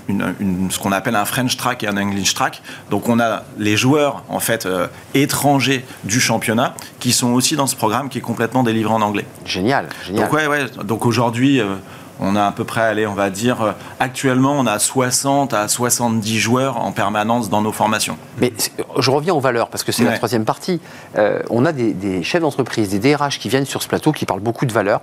[0.70, 2.62] ce qu'on appelle un French track et un English track.
[2.90, 7.66] Donc on a les joueurs, en fait, euh, étrangers du championnat qui sont aussi dans
[7.66, 9.26] ce programme qui est complètement délivré en anglais.
[9.44, 9.88] Génial.
[10.04, 10.24] génial.
[10.24, 10.66] Donc, ouais, ouais.
[10.84, 11.76] Donc aujourd'hui, euh,
[12.24, 15.68] On a à peu près, allez, on va dire, euh, actuellement, on a 60 à
[15.68, 18.16] 70 joueurs en permanence dans nos formations.
[18.38, 18.52] Mais
[18.98, 20.80] je reviens aux valeurs, parce que c'est la troisième partie.
[21.18, 24.40] Euh, on a des, chefs d'entreprise, des DRH qui viennent sur ce plateau, qui parlent
[24.40, 25.02] beaucoup de valeurs,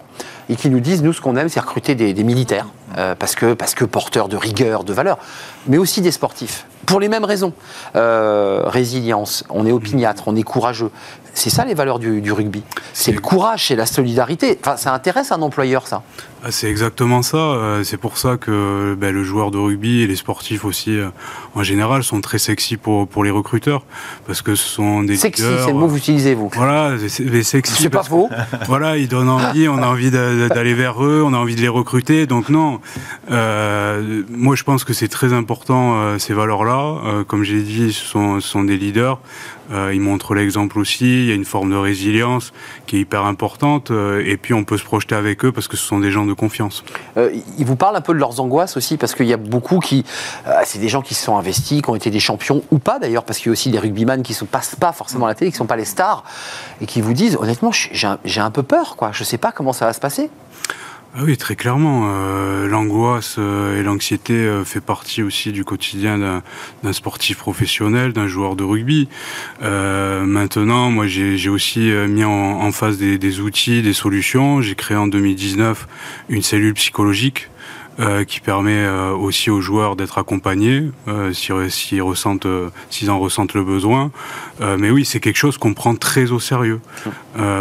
[0.50, 3.54] et qui nous disent, nous, ce qu'on aime, c'est recruter des, militaires, euh, parce, que,
[3.54, 5.20] parce que porteurs de rigueur, de valeurs,
[5.68, 6.66] mais aussi des sportifs.
[6.92, 7.54] Pour les mêmes raisons.
[7.96, 10.92] résilience, on est opiniâtre, on est courageux.
[11.34, 12.64] C'est ça les valeurs du, rugby.
[12.94, 14.60] C'est le courage, c'est la solidarité.
[14.62, 16.04] Enfin, ça intéresse un employeur, ça.
[16.44, 17.38] Ah, c'est exactement ça.
[17.38, 21.10] Euh, c'est pour ça que ben, le joueur de rugby et les sportifs aussi, euh,
[21.54, 23.84] en général, sont très sexy pour, pour les recruteurs.
[24.26, 25.18] Parce que ce sont des.
[25.18, 26.50] Sexy, c'est le mot que vous utilisez, vous.
[26.54, 27.84] Voilà, les sexy.
[27.84, 28.28] C'est pas faux.
[28.66, 31.68] voilà, ils donnent envie, on a envie d'aller vers eux, on a envie de les
[31.68, 32.26] recruter.
[32.26, 32.80] Donc, non.
[33.30, 36.81] Euh, moi, je pense que c'est très important, ces valeurs-là.
[37.28, 39.20] Comme j'ai dit, ce sont, des leaders.
[39.72, 41.06] Euh, il montre l'exemple aussi.
[41.06, 42.52] Il y a une forme de résilience
[42.88, 43.92] qui est hyper importante.
[43.92, 46.26] Euh, et puis on peut se projeter avec eux parce que ce sont des gens
[46.26, 46.84] de confiance.
[47.18, 49.80] Euh, ils vous parlent un peu de leurs angoisses aussi parce qu'il y a beaucoup
[49.80, 50.06] qui,
[50.66, 53.24] c'est des gens qui se sont investis, qui ont été des champions ou pas d'ailleurs,
[53.24, 55.52] parce qu'il y a aussi des rugbyman qui ne passent pas forcément à la télé,
[55.52, 56.24] qui ne sont pas les stars
[56.82, 59.12] et qui vous disent honnêtement, j'ai un peu peur, quoi.
[59.14, 60.30] Je ne sais pas comment ça va se passer.
[61.14, 62.04] Ah oui, très clairement.
[62.06, 66.42] Euh, l'angoisse euh, et l'anxiété euh, fait partie aussi du quotidien
[66.84, 69.10] d'un sportif professionnel, d'un joueur de rugby.
[69.62, 74.62] maintenant, moi, j'ai aussi mis en, face des, des, outils, des solutions.
[74.62, 75.88] J'ai créé en 2019
[76.30, 77.51] une cellule psychologique
[78.00, 82.48] euh, qui permet euh, aussi aux joueurs d'être accompagnés euh, s'ils ressentent,
[82.90, 84.12] s'ils en ressentent le besoin.
[84.80, 86.80] mais oui, c'est quelque chose qu'on prend très au sérieux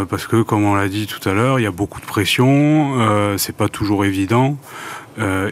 [0.09, 3.37] parce que, comme on l'a dit tout à l'heure, il y a beaucoup de pression,
[3.37, 4.57] c'est pas toujours évident,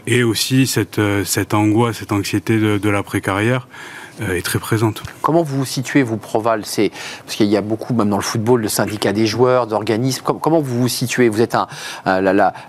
[0.06, 3.66] et aussi cette, cette angoisse, cette anxiété de, de l'après-carrière.
[3.66, 5.02] Euh, est très présente.
[5.22, 6.64] Comment vous vous situez, vous, Proval?
[6.64, 6.90] C'est
[7.24, 10.22] Parce qu'il y a beaucoup, même dans le football, de syndicats des joueurs, d'organismes.
[10.22, 11.28] Comment vous vous situez?
[11.28, 11.56] Vous êtes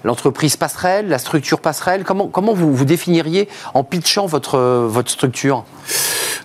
[0.04, 2.04] l'entreprise passerelle, la structure passerelle?
[2.04, 5.66] Comment, comment vous, vous définiriez en pitchant votre, votre structure?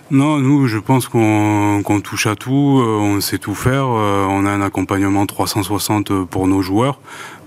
[0.09, 3.87] Non, nous, je pense qu'on touche à tout, euh, on sait tout faire.
[3.87, 6.99] Euh, on a un accompagnement 360 pour nos joueurs.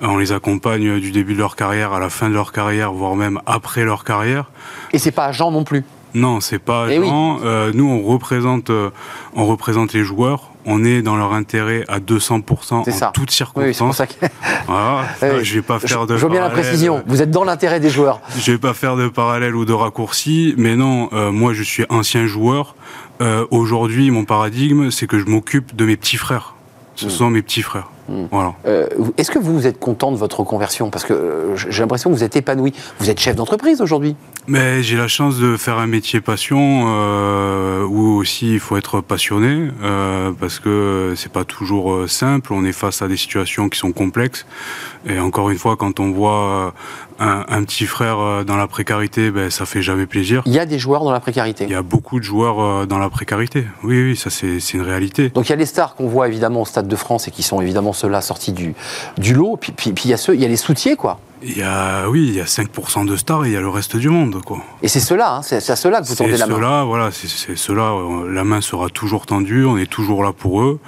[0.03, 3.17] On les accompagne du début de leur carrière à la fin de leur carrière, voire
[3.17, 4.51] même après leur carrière.
[4.93, 5.85] Et c'est pas agent non plus?
[6.15, 8.91] Non, c'est pas eh euh, nous, on représente, euh,
[9.35, 10.51] on représente les joueurs.
[10.67, 14.03] On est dans leur intérêt à 200% en toutes circonstances.
[14.21, 14.29] Oui,
[14.67, 15.07] voilà.
[15.23, 16.17] Eh je vais pas faire de.
[16.17, 17.03] Je vois bien la précision.
[17.07, 18.21] Vous êtes dans l'intérêt des joueurs.
[18.39, 21.09] Je vais pas faire de parallèle ou de raccourci, mais non.
[21.13, 22.75] Euh, moi, je suis ancien joueur.
[23.51, 26.55] Aujourd'hui, mon paradigme, c'est que je m'occupe de mes petits frères.
[26.95, 27.11] Ce hmm.
[27.11, 27.91] sont mes petits frères.
[28.31, 28.55] Voilà.
[29.17, 32.37] Est-ce que vous, êtes content de votre conversion Parce que j'ai l'impression que vous êtes
[32.37, 32.73] épanoui.
[32.99, 34.17] Vous êtes chef d'entreprise aujourd'hui
[34.51, 39.01] mais j'ai la chance de faire un métier passion euh, où aussi il faut être
[39.01, 42.53] passionné euh, parce que c'est pas toujours euh, simple.
[42.53, 44.47] On est face à des situations qui sont complexes
[45.07, 46.75] et encore une fois, quand on voit
[47.21, 50.43] un, un petit frère dans la précarité, ben ça fait jamais plaisir.
[50.47, 51.65] Il y a des joueurs dans la précarité.
[51.65, 53.67] Il y a beaucoup de joueurs dans la précarité.
[53.83, 55.31] Oui, oui, ça c'est une réalité.
[55.31, 57.43] Donc il y a les stars qu'on voit évidemment au Stade de France et qui
[57.43, 58.75] sont évidemment ceux-là sortis du
[59.19, 59.57] du lot.
[59.57, 61.21] Puis, puis, puis il y a ceux, il y a les soutiers quoi.
[61.43, 63.71] Il y a, oui, il y a 5% de stars et il y a le
[63.71, 64.59] reste du monde, quoi.
[64.83, 66.57] Et c'est cela, hein, c'est à cela que vous tendez la main.
[66.57, 67.95] Cela, voilà, c'est cela.
[68.31, 70.81] La main sera toujours tendue, on est toujours là pour eux.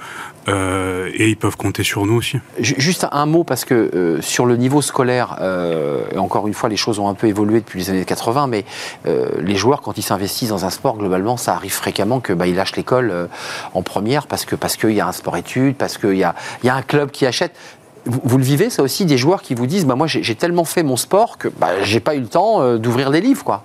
[0.47, 2.39] Euh, et ils peuvent compter sur nous aussi.
[2.59, 6.77] Juste un mot, parce que euh, sur le niveau scolaire, euh, encore une fois, les
[6.77, 8.65] choses ont un peu évolué depuis les années 80, mais
[9.05, 12.75] les joueurs, quand ils s'investissent dans un sport, globalement, ça arrive fréquemment qu'ils bah, lâchent
[12.75, 13.29] l'école
[13.73, 17.25] en première parce qu'il y a un sport-études, parce qu'il y a un club qui
[17.25, 17.53] achète
[18.05, 20.83] vous, le vivez, ça aussi, des joueurs qui vous disent bah, Moi, j'ai tellement fait
[20.83, 23.43] mon sport que bah, j'ai pas eu le temps euh, d'ouvrir des livres.
[23.43, 23.63] quoi.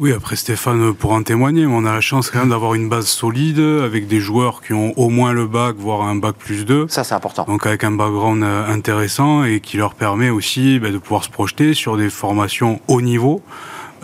[0.00, 3.06] Oui, après Stéphane pour en témoigner, on a la chance quand même d'avoir une base
[3.06, 6.86] solide avec des joueurs qui ont au moins le bac, voire un bac plus 2.
[6.88, 7.44] Ça, c'est important.
[7.44, 11.30] Donc avec un background euh, intéressant et qui leur permet aussi bah, de pouvoir se
[11.30, 13.42] projeter sur des formations haut niveau.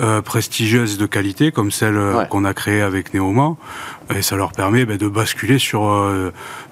[0.01, 1.99] Euh, prestigieuses de qualité comme celle
[2.31, 3.57] qu'on a créée avec Neoma
[4.15, 5.79] et ça leur permet bah, de basculer sur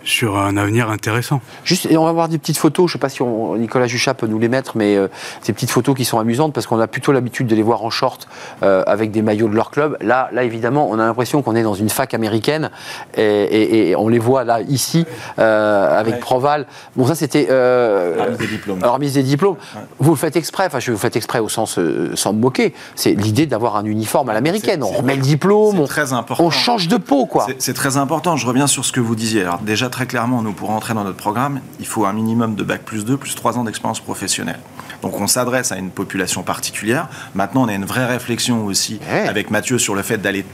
[0.07, 1.41] sur un avenir intéressant.
[1.65, 4.15] Juste, et on va voir des petites photos, je ne sais pas si Nicolas Juchat
[4.15, 5.09] peut nous les mettre, mais euh,
[5.43, 7.91] ces petites photos qui sont amusantes parce qu'on a plutôt l'habitude de les voir en
[7.91, 8.29] short
[8.63, 9.97] euh, avec des maillots de leur club.
[10.01, 12.71] Là, là évidemment, on a l'impression qu'on est dans une fac américaine
[13.17, 15.07] et, on les voit là, ici,
[15.39, 16.67] euh, avec Proval.
[16.95, 17.47] Bon, ça c'était.
[17.49, 18.83] remise des diplômes.
[18.83, 19.57] Remise des diplômes.
[19.99, 21.79] Vous le faites exprès, enfin, je vous faites exprès au sens
[22.15, 22.75] sans me moquer.
[22.95, 24.83] C'est l'idée d'avoir un uniforme à l'américaine.
[24.83, 26.45] On remet le diplôme, on, très important.
[26.45, 27.47] on change de peau, quoi.
[27.59, 28.37] C'est très important.
[28.37, 29.43] Je reviens sur ce que vous disiez.
[29.43, 32.63] Alors, déjà, très clairement, nous, pour entrer dans notre programme, il faut un minimum de
[32.65, 34.61] bac plus 2, plus 3 ans d'expérience professionnelle.
[35.03, 37.09] Donc on s'adresse à une population particulière.
[37.35, 40.45] Maintenant, on a une vraie réflexion aussi avec Mathieu sur le fait d'aller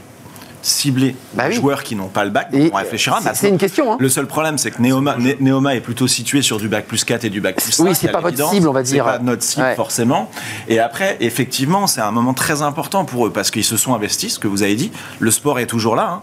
[0.61, 1.61] cibler Bah les oui.
[1.61, 2.47] joueurs qui n'ont pas le bac.
[2.53, 3.19] Et on réfléchira.
[3.33, 3.97] c'est- une question, hein.
[3.99, 7.29] Le seul problème, c'est que Neoma, est plutôt situé sur du bac plus 4 et
[7.29, 7.83] du bac plus 5.
[7.83, 9.03] Oui, c'est pas votre cible, on va dire.
[9.05, 9.75] C'est pas notre cible, Ouais.
[9.75, 10.31] forcément.
[10.69, 14.35] Et après, effectivement, c'est un moment très important pour eux parce qu'ils se sont investis,
[14.35, 14.91] ce que vous avez dit.
[15.19, 16.09] Le sport est toujours là.
[16.09, 16.21] hein.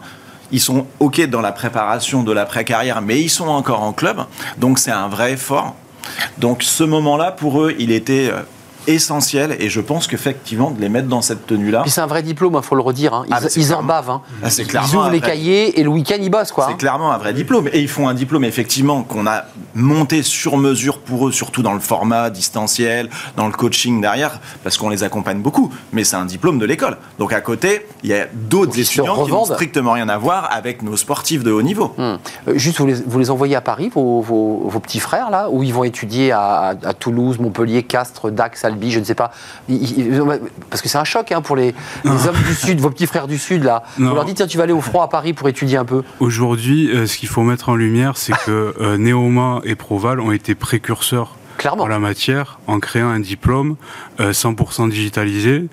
[0.53, 4.19] Ils sont OK dans la préparation de l'après-carrière, mais ils sont encore en club.
[4.59, 5.75] Donc, c'est un vrai effort.
[6.39, 8.41] Donc, ce moment-là, pour eux, il était euh,
[8.87, 9.57] essentiel.
[9.61, 12.55] Et je pense qu'effectivement, de les mettre dans cette tenue-là, Puis c'est un vrai diplôme,
[12.61, 13.15] il faut le redire.
[13.15, 13.25] hein.
[13.29, 14.11] Ils, Ah, ils en bavent.
[14.11, 14.23] hein.
[14.43, 16.67] Ah, ils ouvrent les vrai- cahiers et le week-end ils bossent quoi.
[16.67, 16.77] C'est hein.
[16.79, 17.69] clairement un vrai diplôme.
[17.73, 21.75] Et ils font un diplôme, effectivement, qu'on a monté sur mesure pour eux, surtout dans
[21.75, 25.73] le format distanciel, dans le coaching derrière, parce qu'on les accompagne beaucoup.
[25.93, 26.97] Mais c'est un diplôme de l'école.
[27.19, 30.83] Donc à côté, il y a d'autres étudiants qui n'ont strictement rien à voir avec
[30.83, 31.95] nos sportifs de haut niveau.
[31.99, 32.19] Hum.
[32.49, 35.49] Euh, Juste, vous les, vous les envoyez à Paris, vos, vos- vos petits frères, là,
[35.51, 39.15] où ils vont étudier à, à- à Toulouse, Montpellier, Castres, Dax, Albi, je ne sais
[39.15, 39.33] pas.
[39.69, 40.23] Ils- ils-
[40.69, 43.27] parce que c'est un choc hein, pour les, les hommes du Sud, vos petits frères
[43.29, 43.83] du Sud, là.
[43.99, 44.11] Non.
[44.13, 46.03] On leur dit, tiens, tu vas aller au froid à Paris pour étudier un peu.
[46.19, 48.97] Aujourd'hui, euh, ce qu'il faut mettre en lumière, c'est que euh,
[49.65, 51.85] Et Proval ont été précurseurs Clairement.
[51.85, 53.77] en la matière en créant un diplôme
[54.21, 55.67] euh, 100% digitalisé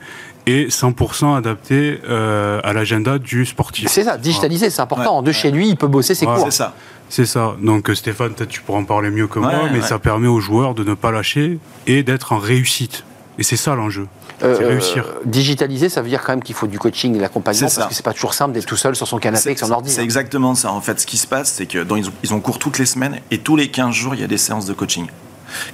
[0.45, 3.89] et 100% adapté euh, à l'agenda du sportif.
[3.89, 5.21] C'est ça, digitaliser, c'est important.
[5.21, 6.36] De chez lui, il peut bosser ses Ouais.
[6.36, 6.45] cours.
[6.45, 6.73] C'est ça.
[7.10, 7.56] C'est ça.
[7.62, 9.86] Donc euh, Stéphane, peut-être tu pourras en parler mieux que moi, Ouais, mais ouais.
[9.88, 13.04] ça permet aux joueurs de ne pas lâcher et d'être en réussite.
[13.39, 14.08] Et c'est ça l'enjeu.
[14.43, 15.06] Euh, réussir.
[15.26, 17.93] digitaliser, ça veut dire quand même qu'il faut du coaching et de l'accompagnement, parce que
[17.95, 19.91] c'est pas toujours simple d'être tout seul sur son canapé avec son ordi.
[19.91, 20.04] C'est hein.
[20.04, 20.71] exactement ça.
[20.71, 22.78] En fait, ce qui se passe, c'est que dans- ils, ont, ils ont cours toutes
[22.78, 25.08] les semaines et tous les 15 jours, il y a des séances de coaching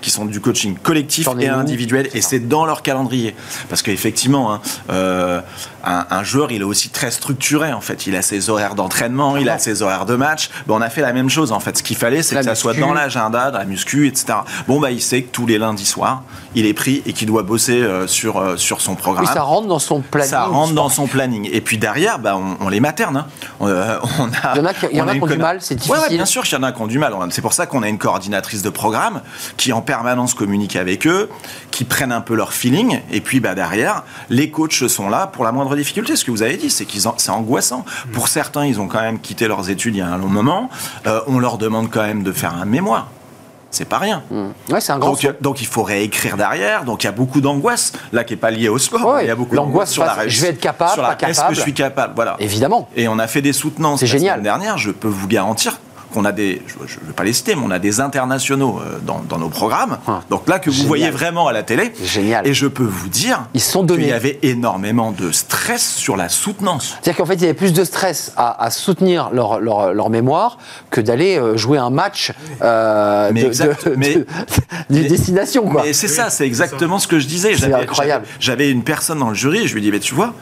[0.02, 3.36] qui sont du coaching collectif et individuel et c'est dans leur calendrier
[3.70, 5.42] parce qu'effectivement hein, euh,
[5.84, 9.38] un, un joueur il est aussi très structuré en fait il a ses horaires d'entraînement
[9.38, 11.78] il a ses horaires de match bon, on a fait la même chose en fait
[11.78, 14.92] ce qu'il fallait c'est que ça soit dans l'agenda dans la muscu etc bon bah
[14.92, 16.24] il sait que tous les lundis soirs
[16.56, 19.42] il est pris et qu'il doit bosser euh, sur, euh, sur son programme Oui, ça
[19.42, 20.30] rentre dans son planning.
[20.30, 21.50] ça rentre dans son planning.
[21.52, 23.18] Et puis derrière, bah, on, on les materne.
[23.18, 23.26] hein.
[23.60, 25.74] On, euh, on a, Il y en a qui- on a ont du mal, c'est
[25.86, 26.18] Ouais, ouais, difficile.
[26.18, 27.12] bien sûr qu'il y en a qui ont du mal.
[27.32, 29.22] C'est pour ça qu'on a une coordinatrice de programme
[29.58, 31.28] qui en permanence communique avec eux,
[31.72, 33.00] qui prennent un peu leur feeling.
[33.12, 36.16] Et puis bah, derrière, les coachs sont là pour la moindre difficulté.
[36.16, 37.86] Ce que vous avez dit, c'est qu'ils c'est angoissant.
[38.14, 40.70] Pour certains, ils ont quand même quitté leurs études il y a un long moment.
[41.08, 43.08] Euh, on leur demande quand même de faire un mémoire.
[43.72, 44.22] C'est pas rien.
[44.70, 46.84] Ouais, c'est un grand Donc, il faut réécrire derrière.
[46.86, 49.04] Donc il y a beaucoup d'angoisse là qui est pas liée au sport.
[49.16, 50.42] Ouais, il y a beaucoup d'angoisse sur la face, je réussite.
[50.44, 52.14] vais être capable, sur la- pas Est-ce que je suis capable?
[52.16, 52.36] Voilà.
[52.38, 52.88] Évidemment.
[52.96, 54.44] Et on a fait des soutenances C'est génial.
[54.44, 54.78] dernière.
[54.78, 55.80] Je peux vous garantir
[56.14, 59.00] qu'on a des, je ne vais pas les citer, mais on a des internationaux euh,
[59.06, 59.98] dans, dans nos programmes.
[60.08, 60.22] Ah.
[60.30, 61.94] Donc là que vous voyez vraiment à la télé.
[62.04, 62.48] Génial.
[62.48, 66.30] Et je peux vous dire Ils sont qu'il y avait énormément de stress sur la
[66.30, 66.96] soutenance.
[67.02, 70.10] C'est-à-dire qu'en fait, il y avait plus de stress à, à soutenir leur, leur, leur
[70.10, 70.58] mémoire
[70.90, 74.26] que d'aller euh, jouer un match euh, Mais de, exact, de- mais- de-
[74.90, 75.64] d'une mais- destination.
[75.68, 75.82] Quoi.
[75.86, 77.54] Mais c'est ça, c'est exactement ce que je disais.
[77.56, 78.26] C'est J'avais- incroyable.
[78.40, 80.36] J'avais j'avais une personne dans le jury, je lui dis, mais tu vois,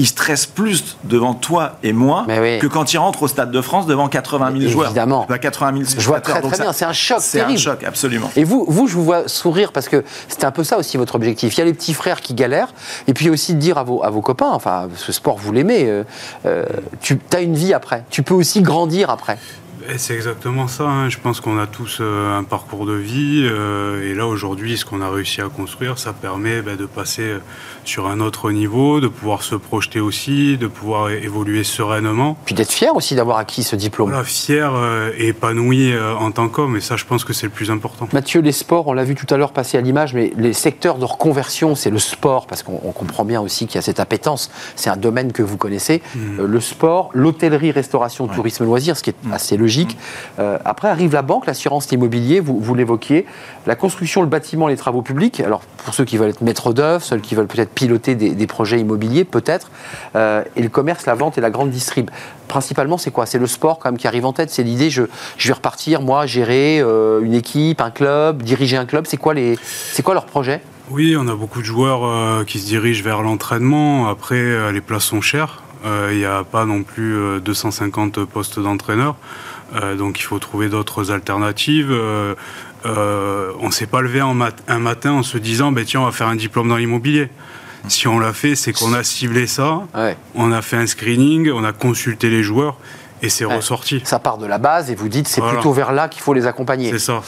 [0.00, 2.58] il stresse plus devant toi et moi oui.
[2.58, 4.86] que quand il rentre au Stade de France devant 80 000 joueurs.
[4.86, 5.26] Évidemment.
[5.28, 8.30] Bah, 80 000 Je vois très bien, c'est un choc C'est un choc, absolument.
[8.34, 11.16] Et vous, vous, je vous vois sourire parce que c'était un peu ça aussi votre
[11.16, 11.54] objectif.
[11.54, 12.72] Il y a les petits frères qui galèrent,
[13.08, 15.84] et puis aussi de dire à vos, à vos copains, enfin, ce sport, vous l'aimez,
[15.84, 16.04] euh,
[16.46, 16.64] euh,
[17.02, 18.04] tu as une vie après.
[18.08, 19.36] Tu peux aussi grandir après.
[19.88, 20.84] Et C'est exactement ça.
[20.84, 21.08] hein.
[21.08, 23.42] Je pense qu'on a tous euh, un parcours de vie.
[23.44, 27.22] euh, et là, aujourd'hui, ce qu'on a réussi à construire, ça permet ben, de passer
[27.22, 27.38] euh,
[27.84, 32.36] sur un autre niveau, de pouvoir se projeter aussi, de pouvoir évoluer sereinement.
[32.44, 34.10] Puis d'être fier aussi d'avoir acquis ce diplôme.
[34.10, 36.76] Voilà, fier euh, et épanoui en tant qu'homme.
[36.76, 38.08] Et ça, je pense que c'est le plus important.
[38.12, 40.98] Mathieu, les sports, on l'a vu tout à l'heure passer à l'image, mais les secteurs
[40.98, 44.00] de reconversion, c'est le sport, parce qu'on on comprend bien aussi qu'il y a cette
[44.00, 44.50] appétence.
[44.76, 46.02] C'est un domaine que vous connaissez.
[46.38, 49.69] Euh, le sport, l'hôtellerie, restauration, tourisme, loisirs, ce qui est assez logique.
[50.38, 53.26] Euh, après arrive la banque, l'assurance, l'immobilier, vous, l'évoquiez,
[53.66, 55.40] la construction, le bâtiment, les travaux publics.
[55.40, 58.80] Alors pour ceux qui veulent être maîtres d'œuvre, ceux qui veulent peut-être piloter des, projets
[58.80, 59.70] immobiliers, peut-être,
[60.16, 62.10] euh, et le commerce, la vente et la grande distrib.
[62.48, 63.26] Principalement, c'est quoi?
[63.26, 64.50] C'est le sport quand même qui arrive en tête.
[64.50, 69.06] C'est l'idée, je, vais repartir, moi, gérer euh, une équipe, un club, diriger un club.
[69.06, 70.60] C'est quoi, les, c'est quoi leur projet?
[70.90, 74.08] Oui, on a beaucoup de joueurs qui se dirigent vers l'entraînement.
[74.08, 75.62] Après, les places sont chères.
[75.84, 79.16] Il n'y a pas non plus euh, 250 postes d'entraîneur.
[79.74, 81.90] Euh, donc il faut trouver d'autres alternatives.
[81.90, 82.34] Euh,
[82.86, 86.00] euh, on ne s'est pas levé en mat- un matin en se disant ben, tiens,
[86.00, 87.28] on va faire un diplôme dans l'immobilier.
[87.88, 90.16] Si on l'a fait, c'est qu'on a ciblé ça, Ouais.
[90.34, 92.76] on a fait un screening, on a consulté les joueurs
[93.22, 93.56] et c'est Ouais.
[93.56, 94.02] ressorti.
[94.04, 95.54] Ça part de la base et vous dites c'est Voilà.
[95.56, 96.90] plutôt vers là qu'il faut les accompagner.
[96.90, 97.22] C'est ça.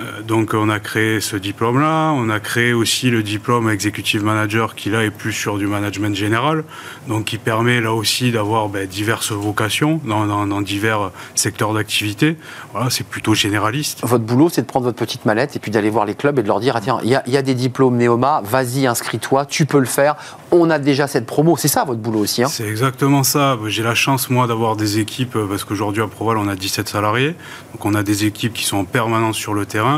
[0.00, 4.74] Euh, donc on a créé ce diplôme-là, on a créé aussi le diplôme executive manager
[4.74, 6.64] qui là est plus sur du management général,
[7.08, 12.36] donc qui permet là aussi d'avoir ben, diverses vocations dans, divers secteurs d'activité.
[12.72, 14.00] Voilà, c'est plutôt généraliste.
[14.02, 16.42] Votre boulot, c'est de prendre votre petite mallette et puis d'aller voir les clubs et
[16.42, 19.78] de leur dire ah, tiens, il y, a des diplômes Néoma, vas-y, inscris-toi, tu peux
[19.78, 20.16] le faire.
[20.50, 21.56] On a déjà cette promo.
[21.56, 22.42] C'est ça votre boulot aussi.
[22.42, 22.48] Hein?
[22.48, 23.58] C'est exactement ça.
[23.66, 27.34] J'ai la chance moi d'avoir des équipes parce qu'aujourd'hui à Proval on a 17 salariés,
[27.72, 29.89] donc on a des équipes qui sont en permanence sur le terrain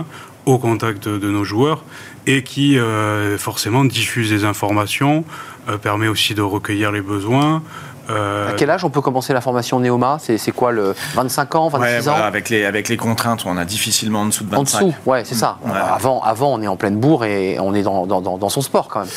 [0.46, 1.84] au contact de nos joueurs
[2.26, 5.24] et qui euh, forcément diffuse des informations,
[5.68, 7.62] euh, permet aussi de recueillir les besoins.
[8.10, 11.68] Euh, à quel âge on peut commencer la formation Néoma C'est quoi le 25 ans,
[11.68, 12.14] 26 ans?
[12.14, 14.58] avec, les, avec les contraintes, on a difficilement en dessous de 25.
[14.58, 15.58] En dessous, ouais, c'est ça.
[15.64, 18.88] Avant, avant, on est en pleine bourre et on est dans, dans, dans son sport
[18.88, 19.08] quand même.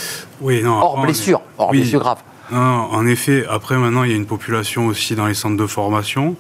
[0.42, 0.80] Oui, non.
[0.80, 2.20] Hors blessure, hors blessure grave.
[2.52, 5.68] Non, en effet, après maintenant, il y a une population aussi dans les centres de
[5.68, 6.36] formation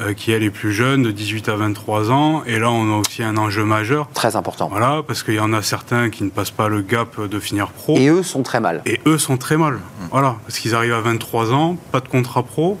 [0.00, 2.42] euh, qui, elle, est plus jeune, de 18 à 23 ans.
[2.46, 4.08] Et là, on a aussi un enjeu majeur.
[4.14, 4.68] Très important.
[4.68, 7.68] Voilà, parce qu'il y en a certains qui ne passent pas le gap de finir
[7.68, 7.96] pro.
[7.96, 8.82] Et eux sont très mal.
[8.86, 9.74] Et eux sont très mal.
[9.74, 10.06] Mmh.
[10.10, 12.78] Voilà, parce qu'ils arrivent à 23 ans, pas de contrat pro.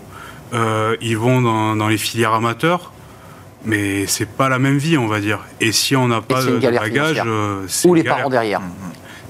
[0.52, 2.92] Euh, ils vont dans, les filières amateurs
[3.62, 5.40] mais c'est pas la même vie, on va dire.
[5.60, 8.62] Et si on n'a pas de bagage, euh, Ou les parents derrière.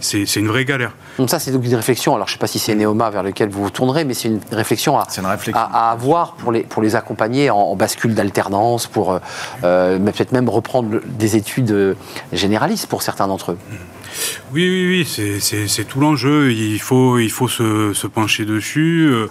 [0.01, 0.93] C'est une vraie galère.
[1.19, 2.15] Donc ça, c'est donc une réflexion.
[2.15, 4.29] Alors, je ne sais pas si c'est Néoma vers lequel vous vous tournerez, mais c'est
[4.29, 5.07] une réflexion à,
[5.55, 9.19] à, avoir pour les, pour les accompagner en, bascule d'alternance, pour euh,
[9.65, 11.95] euh, peut-être même reprendre des études euh,
[12.33, 13.59] généralistes pour certains d'entre eux.
[14.53, 16.53] Oui, oui, oui, c'est tout l'enjeu.
[16.53, 19.09] Il faut, il faut se, se pencher dessus.
[19.11, 19.27] Euh,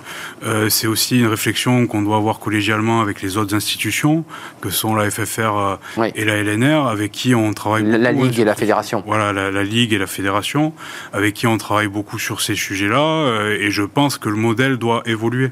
[0.46, 4.24] euh, c'est aussi une réflexion qu'on doit avoir collégialement avec les autres institutions,
[4.62, 8.40] que sont la FFR euh, et la LNR, avec qui on travaille la, La Ligue
[8.40, 9.04] et la Fédération.
[9.06, 10.74] Voilà, la, la, Ligue et la Fédération,
[11.14, 13.50] avec qui on travaille beaucoup sur ces sujets-là.
[13.60, 15.52] et je pense que le modèle doit évoluer.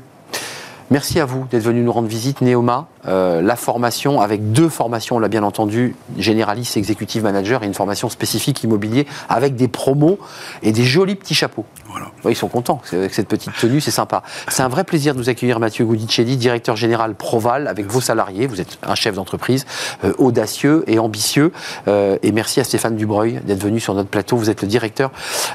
[0.90, 2.88] Merci à vous d'être venu nous rendre visite, Néoma.
[3.08, 7.74] Euh, la formation, avec deux formations, on l'a bien entendu, généraliste, exécutive manager, et une
[7.74, 10.18] formation spécifique immobilier, avec des promos
[10.64, 11.66] et des jolis petits chapeaux.
[11.98, 12.12] Voilà.
[12.30, 14.24] ils sont contents avec cette petite tenue, c'est sympa.
[14.50, 18.48] C'est un vrai plaisir de vous accueillir, Mathieu Goudicelli, directeur général Proval, avec vos salariés.
[18.48, 19.66] Vous êtes un chef d'entreprise
[20.04, 21.52] euh, audacieux et ambitieux.
[21.88, 24.38] Euh, et merci à Stéphane Dubreuil d'être venu sur notre plateau.
[24.38, 25.12] Vous êtes le directeur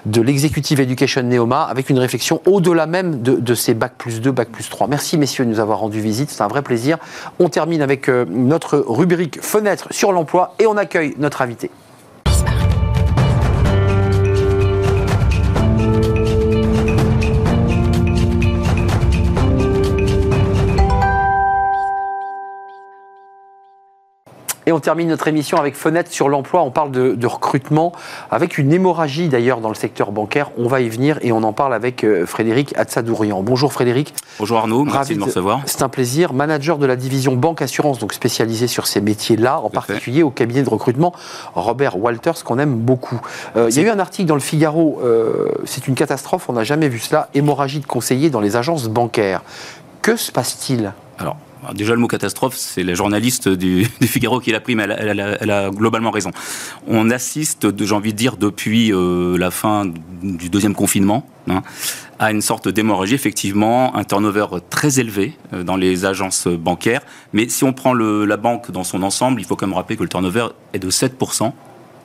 [0.07, 4.31] de l'Executive Education Neoma, avec une réflexion au-delà même de, de ces bac plus 2,
[4.31, 4.89] bac plus 3.
[4.89, 6.31] Merci, messieurs, de nous avoir rendu visite.
[6.31, 6.99] C'est un vrai plaisir.
[7.39, 11.71] On termine avec euh, notre rubrique fenêtre sur l'emploi et on accueille notre invité.
[24.67, 26.63] Et on termine notre émission avec Fenêtre sur l'emploi.
[26.63, 27.93] On parle de, recrutement
[28.31, 30.51] avec une hémorragie d'ailleurs dans le secteur bancaire.
[30.59, 33.43] On va y venir et on en parle avec euh, Frédéric Atsadourian.
[33.43, 34.13] Bonjour Frédéric.
[34.39, 35.63] Bonjour Arnaud, merci de me recevoir.
[35.67, 36.33] C'est un plaisir.
[36.33, 40.63] Manager de la division Banque Assurance, donc spécialisé sur ces métiers-là, en particulier au cabinet
[40.63, 41.13] de recrutement
[41.55, 43.21] Robert Walters, qu'on aime beaucoup.
[43.57, 46.55] Euh, il y a eu un article dans le Figaro, euh, c'est une catastrophe, on
[46.55, 49.43] n'a jamais vu cela, hémorragie de conseillers dans les agences bancaires.
[50.03, 50.93] Que se passe-t-il?
[51.19, 51.37] Alors,
[51.75, 55.71] Déjà, le mot catastrophe, c'est la journaliste du, Figaro qui l'a pris, mais elle, a,
[55.71, 56.31] globalement raison.
[56.89, 59.87] On assiste, j'ai envie de dire, depuis euh, la fin
[60.23, 61.63] du deuxième confinement, hein,
[62.19, 67.03] à une sorte d'hémorragie, effectivement, un turnover très élevé euh, dans les agences bancaires.
[67.33, 70.03] Mais si on prend la banque dans son ensemble, il faut quand même rappeler que
[70.03, 71.53] le turnover est de 7%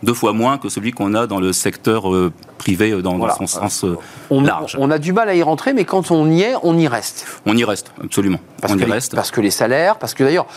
[0.04, 3.48] deux fois moins que celui qu'on a dans le secteur euh, privé euh, dans, son
[3.48, 3.98] sens euh,
[4.30, 4.76] on, large.
[4.80, 7.26] On a du mal à y rentrer, mais quand on y est, on y reste.
[7.45, 8.39] On y reste, absolument.
[8.62, 9.16] Parce, on que, y reste.
[9.16, 10.48] parce que les salaires, parce que d'ailleurs,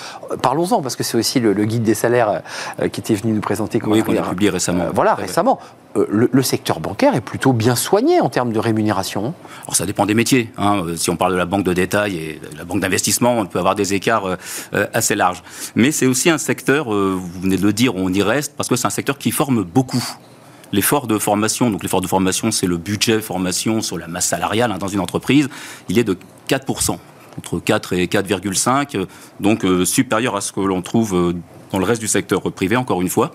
[0.43, 2.43] parlons-en, parce que c'est aussi le, guide des salaires
[2.93, 3.81] qui était venu nous présenter.
[3.85, 4.87] Oui, qu'on a publié récemment.
[4.95, 5.59] voilà, récemment.
[5.95, 9.35] Le, secteur bancaire est plutôt bien soigné en termes de rémunération.
[9.63, 10.53] Alors ça dépend des métiers.
[10.57, 10.85] Hein.
[10.97, 13.59] Si on parle de la banque de détail et de la banque d'investissement, on peut
[13.59, 14.37] avoir des écarts
[14.93, 15.43] assez larges.
[15.75, 18.77] Mais c'est aussi un secteur, vous venez de le dire, on y reste, parce que
[18.77, 20.05] c'est un secteur qui forme beaucoup.
[20.73, 24.71] L'effort de formation, donc l'effort de formation, c'est le budget formation sur la masse salariale
[24.71, 25.49] hein, dans une entreprise,
[25.89, 26.17] il est de
[26.49, 26.97] 4%,
[27.39, 29.07] entre 4 et 4,5,
[29.41, 31.35] donc euh, supérieur à ce que l'on trouve euh,
[31.71, 33.33] dans le reste du secteur privé, encore une fois.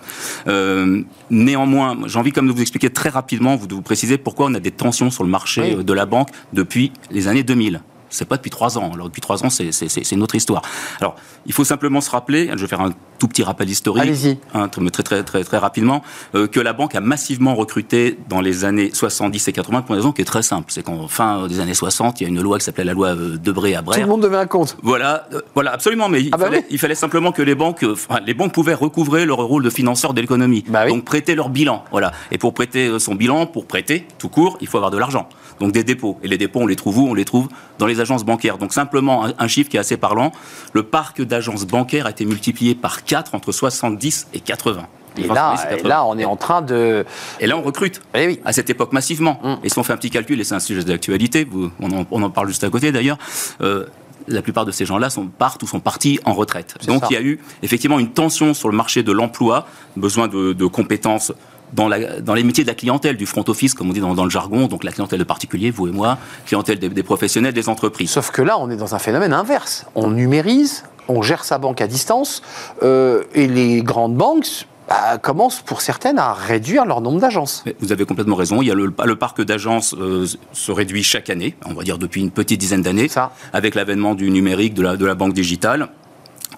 [0.47, 4.47] Euh, néanmoins, j'ai envie comme de vous expliquer très rapidement, vous, de vous préciser pourquoi
[4.47, 8.25] on a des tensions sur le marché de la banque depuis les années 2000 c'est
[8.25, 8.91] pas depuis trois ans.
[8.93, 10.61] Alors depuis trois ans, c'est une autre histoire.
[10.99, 14.67] Alors, il faut simplement se rappeler, je vais faire un tout petit rappel historique, hein,
[14.67, 16.03] très, très, très, très rapidement,
[16.35, 20.01] euh, que la banque a massivement recruté dans les années 70 et 80 pour une
[20.01, 20.65] raison qui est très simple.
[20.69, 23.09] C'est qu'en fin des années 60, il y a une loi qui s'appelait la loi
[23.09, 23.99] euh, Debré à Brère.
[23.99, 24.77] Tout le monde devait un compte.
[24.83, 26.09] Voilà, euh, voilà absolument.
[26.09, 27.85] Mais il, ah bah fallait, il, fallait, simplement que les banques,
[28.25, 30.63] les banques pouvaient recouvrer leur rôle de financeur de l'économie.
[30.67, 31.83] Bah Donc prêter leur bilan.
[31.91, 32.11] Voilà.
[32.31, 35.29] Et pour prêter son bilan, pour prêter tout court, il faut avoir de l'argent.
[35.59, 36.17] Donc des dépôts.
[36.23, 37.07] Et les dépôts, on les trouve où?
[37.07, 37.47] On les trouve
[37.79, 38.57] dans les agences bancaires.
[38.57, 40.31] Donc simplement un, chiffre qui est assez parlant.
[40.73, 44.87] Le parc d'agences bancaires a été multiplié par 4 entre 70 et 80.
[45.17, 47.05] Et là, là, on est en train de.
[47.39, 48.01] Et là, on recrute.
[48.13, 48.41] Eh oui.
[48.43, 49.39] À cette époque, massivement.
[49.43, 49.55] Mm.
[49.63, 51.47] Et si on fait un petit calcul, et c'est un sujet d'actualité,
[51.79, 53.17] on, on, en parle juste à côté d'ailleurs.
[53.61, 53.85] Euh,
[54.27, 56.75] la plupart de ces gens-là sont partent ou sont partis en retraite.
[56.87, 60.65] Donc il y a eu effectivement une tension sur le marché de l'emploi, besoin de,
[60.65, 61.31] compétences
[61.75, 64.23] dans, la, dans, les métiers de la clientèle, du front office, comme on dit dans,
[64.23, 68.09] le jargon, donc la clientèle de particuliers, vous et moi, clientèle des, professionnels, des entreprises.
[68.09, 69.85] Sauf que là, on est dans un phénomène inverse.
[69.95, 72.41] On numérise, on gère sa banque à distance,
[72.81, 77.63] euh, et les grandes banques bah, commencent pour certaines à réduire leur nombre d'agences.
[77.79, 78.61] Vous avez complètement raison.
[78.61, 82.21] Il y a le, parc d'agences euh, se réduit chaque année, on va dire depuis
[82.21, 83.09] une petite dizaine d'années,
[83.51, 85.89] avec l'avènement du numérique, de la, de la banque digitale.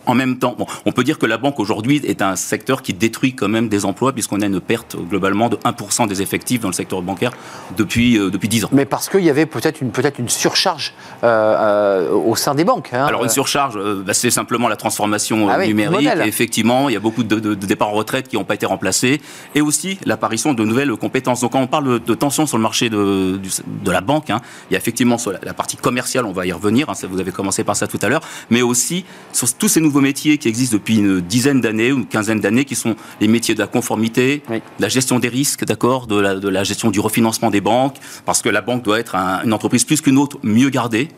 [0.07, 2.93] En même temps, bon, on peut dire que la banque aujourd'hui est un secteur qui
[2.93, 6.69] détruit quand même des emplois puisqu'on a une perte globalement de 1% des effectifs dans
[6.69, 7.31] le secteur bancaire
[7.75, 8.69] depuis, euh, depuis 10 ans.
[8.71, 10.93] Mais parce qu'il y avait peut-être une, peut une surcharge
[11.23, 12.91] euh, euh, au sein des banques.
[12.93, 13.05] Hein.
[13.05, 16.09] Alors une surcharge, bah, c'est simplement la transformation ah numérique.
[16.25, 19.21] effectivement, il y a beaucoup de, départs en retraite qui n'ont pas été remplacés
[19.55, 21.41] et aussi l'apparition de nouvelles compétences.
[21.41, 23.39] Donc quand on parle de, tension sur le marché de,
[23.83, 24.39] de la banque, hein,
[24.69, 27.31] il y a effectivement sur la, partie commerciale, on va y revenir, hein, vous avez
[27.31, 29.03] commencé par ça tout à l'heure, mais aussi
[29.33, 32.65] sur tous ces nouveaux métiers qui existent depuis une dizaine d'années ou une quinzaine d'années,
[32.65, 36.63] qui sont les métiers de la conformité, de la gestion des risques, d'accord, de la,
[36.63, 37.95] gestion du refinancement des banques,
[38.25, 41.09] parce que la banque doit être une entreprise plus qu'une autre mieux gardée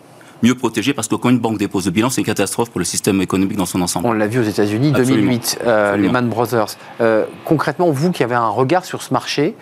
[0.42, 2.86] mieux protégée parce que quand une banque dépose le bilan, c'est une catastrophe pour le
[2.86, 4.08] système économique dans son ensemble.
[4.08, 6.78] On l'a vu aux États-Unis, 2008, euh, Lehman Brothers.
[7.02, 9.56] Euh, concrètement, vous qui avez un regard sur ce marché,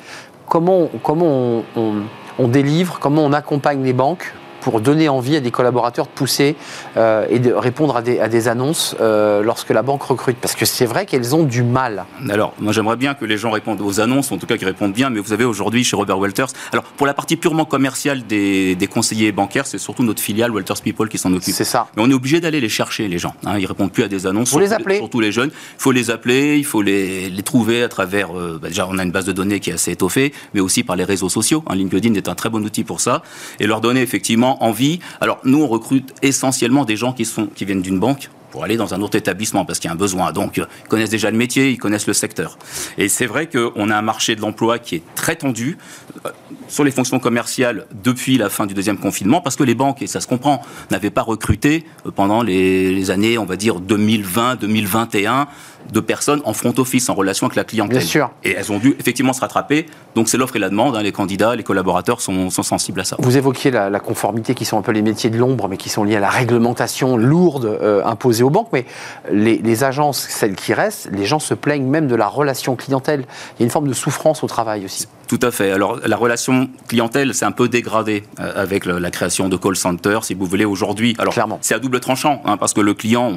[0.47, 4.35] comment, comment on délivre, comment on accompagne les banques
[4.67, 6.57] pour donner envie à des collaborateurs de pousser
[6.97, 10.55] euh, et de répondre à des, à des annonces euh, lorsque la banque recrute Parce
[10.55, 12.03] que c'est vrai qu'elles ont du mal.
[12.29, 14.91] Alors, moi j'aimerais bien que les gens répondent aux annonces, en tout cas qu'ils répondent
[14.91, 18.75] bien, mais vous avez aujourd'hui chez Robert Walters, alors pour la partie purement commerciale des,
[18.75, 21.55] des conseillers bancaires, c'est surtout notre filiale Walters People qui s'en occupe.
[21.55, 21.87] C'est ça.
[21.95, 23.35] Mais on est obligé d'aller les chercher, les gens.
[23.45, 24.49] Hein, ils répondent plus à des annonces.
[24.49, 24.97] Faut les appeler.
[24.97, 25.51] Surtout les jeunes.
[25.77, 28.37] Il faut les appeler, il faut les, les trouver à travers.
[28.37, 30.83] Euh, bah, déjà, on a une base de données qui est assez étoffée, mais aussi
[30.83, 31.63] par les réseaux sociaux.
[31.67, 33.23] Hein, LinkedIn est un très bon outil pour ça.
[33.61, 34.99] Et leur donner effectivement envie.
[35.21, 38.77] Alors, nous, on recrute essentiellement des gens qui, sont, qui viennent d'une banque pour aller
[38.77, 40.31] dans un autre établissement parce qu'il y a un besoin.
[40.31, 42.57] Donc, ils connaissent déjà le métier, ils connaissent le secteur.
[42.97, 45.77] Et c'est vrai qu'on a un marché de l'emploi qui est très tendu
[46.25, 46.29] euh,
[46.67, 50.07] sur les fonctions commerciales depuis la fin du deuxième confinement parce que les banques, et
[50.07, 55.47] ça se comprend, n'avaient pas recruté euh, pendant les, années, on va dire, 2020, 2021
[55.91, 57.99] de personnes en front office, en relation avec la clientèle.
[57.99, 58.31] Bien sûr.
[58.43, 59.85] Et elles ont dû effectivement se rattraper.
[60.15, 60.95] Donc c'est l'offre et la demande.
[60.95, 61.03] Hein.
[61.03, 63.15] les candidats, les collaborateurs sont, sensibles à ça.
[63.19, 66.03] Vous évoquiez la, conformité qui sont un peu les métiers de l'ombre, mais qui sont
[66.03, 68.69] liés à la réglementation lourde euh, imposée aux banques.
[68.73, 68.85] Mais
[69.31, 73.25] les, agences, celles qui restent, les gens se plaignent même de la relation clientèle.
[73.55, 75.07] Il y a une forme de souffrance au travail aussi.
[75.27, 75.71] Tout à fait.
[75.71, 80.23] Alors la relation clientèle s'est un peu dégradée euh, avec la création de call centers,
[80.23, 81.15] si vous voulez, aujourd'hui.
[81.19, 83.31] Alors c'est à double tranchant, hein, parce que le client,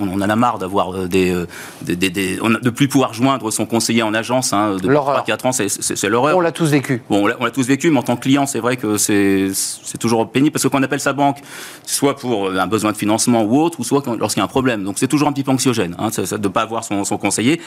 [0.00, 1.34] on, en a marre d'avoir euh, des,
[1.82, 4.52] des, des, de plus pouvoir joindre son conseiller en agence.
[4.52, 6.36] Hein, 3-4 ans, c'est l'horreur.
[6.36, 7.02] On l'a tous vécu.
[7.10, 9.52] Bon, on l'a tous vécu, mais en tant que client, c'est vrai que c'est
[9.98, 11.38] toujours pénible, parce que quand on appelle sa banque,
[11.84, 14.84] soit pour un besoin de financement ou autre, ou soit lorsqu'il y a un problème.
[14.84, 17.60] Donc c'est toujours un petit peu anxiogène hein, de ne pas avoir son, son conseiller.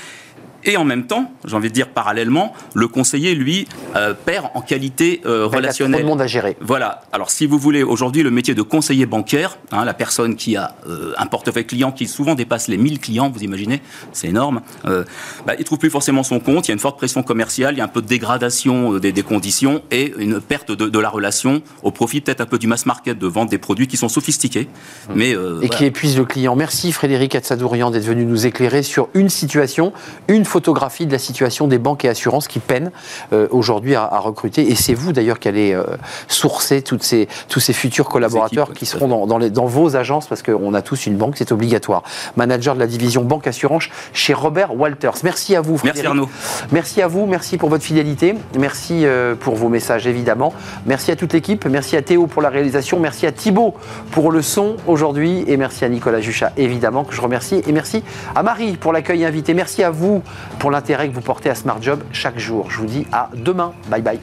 [0.67, 4.59] Et en même temps, j'ai envie de dire parallèlement, le conseiller, lui, euh, perd en
[4.59, 6.01] qualité euh, relationnelle.
[6.01, 6.57] Il y a trop monde à gérer.
[6.59, 7.03] Voilà.
[7.13, 10.75] Alors, si vous voulez, aujourd'hui, le métier de conseiller bancaire, hein, la personne qui a
[10.89, 15.53] euh, un portefeuille client qui souvent dépasse les 1000 clients, vous imaginez, c'est énorme, bah,
[15.57, 17.81] il trouve plus forcément son compte, il y a une forte pression commerciale, il y
[17.81, 22.19] a un peu de dégradation des, conditions et une perte de, la relation au profit
[22.19, 24.67] peut-être un peu du mass market de vendre des produits qui sont sophistiqués.
[25.09, 25.13] Mmh.
[25.15, 26.55] Mais, et qui épuisent le client.
[26.55, 29.93] Merci Frédéric Atsadourian d'être venu nous éclairer sur une situation,
[30.27, 32.89] une photographie de la situation des banques et assurances qui peinent
[33.31, 34.71] euh, aujourd'hui à, recruter.
[34.71, 35.83] Et c'est vous d'ailleurs qui allez euh,
[36.27, 40.25] sourcer toutes ces, tous ces futurs collaborateurs qui seront dans, dans, les, dans, vos agences
[40.25, 42.01] parce qu'on a tous une banque, c'est obligatoire.
[42.37, 43.83] Manager de la division banque assurance
[44.13, 45.17] chez Robert Walters.
[45.23, 45.77] Merci à vous.
[45.77, 46.03] Frédéric.
[46.03, 46.29] Merci Arnaud.
[46.71, 50.53] Merci à vous, merci pour votre fidélité, merci euh, pour vos messages évidemment.
[50.87, 53.75] Merci à toute l'équipe, merci à Théo pour la réalisation, merci à Thibaut
[54.09, 58.03] pour le son aujourd'hui et merci à Nicolas Juchat évidemment que je remercie et merci
[58.33, 59.53] à Marie pour l'accueil invité.
[59.53, 60.23] Merci à vous
[60.59, 62.69] pour l'intérêt que vous portez à Smart Job chaque jour.
[62.69, 63.73] Je vous dis à demain.
[63.89, 64.19] Bye bye.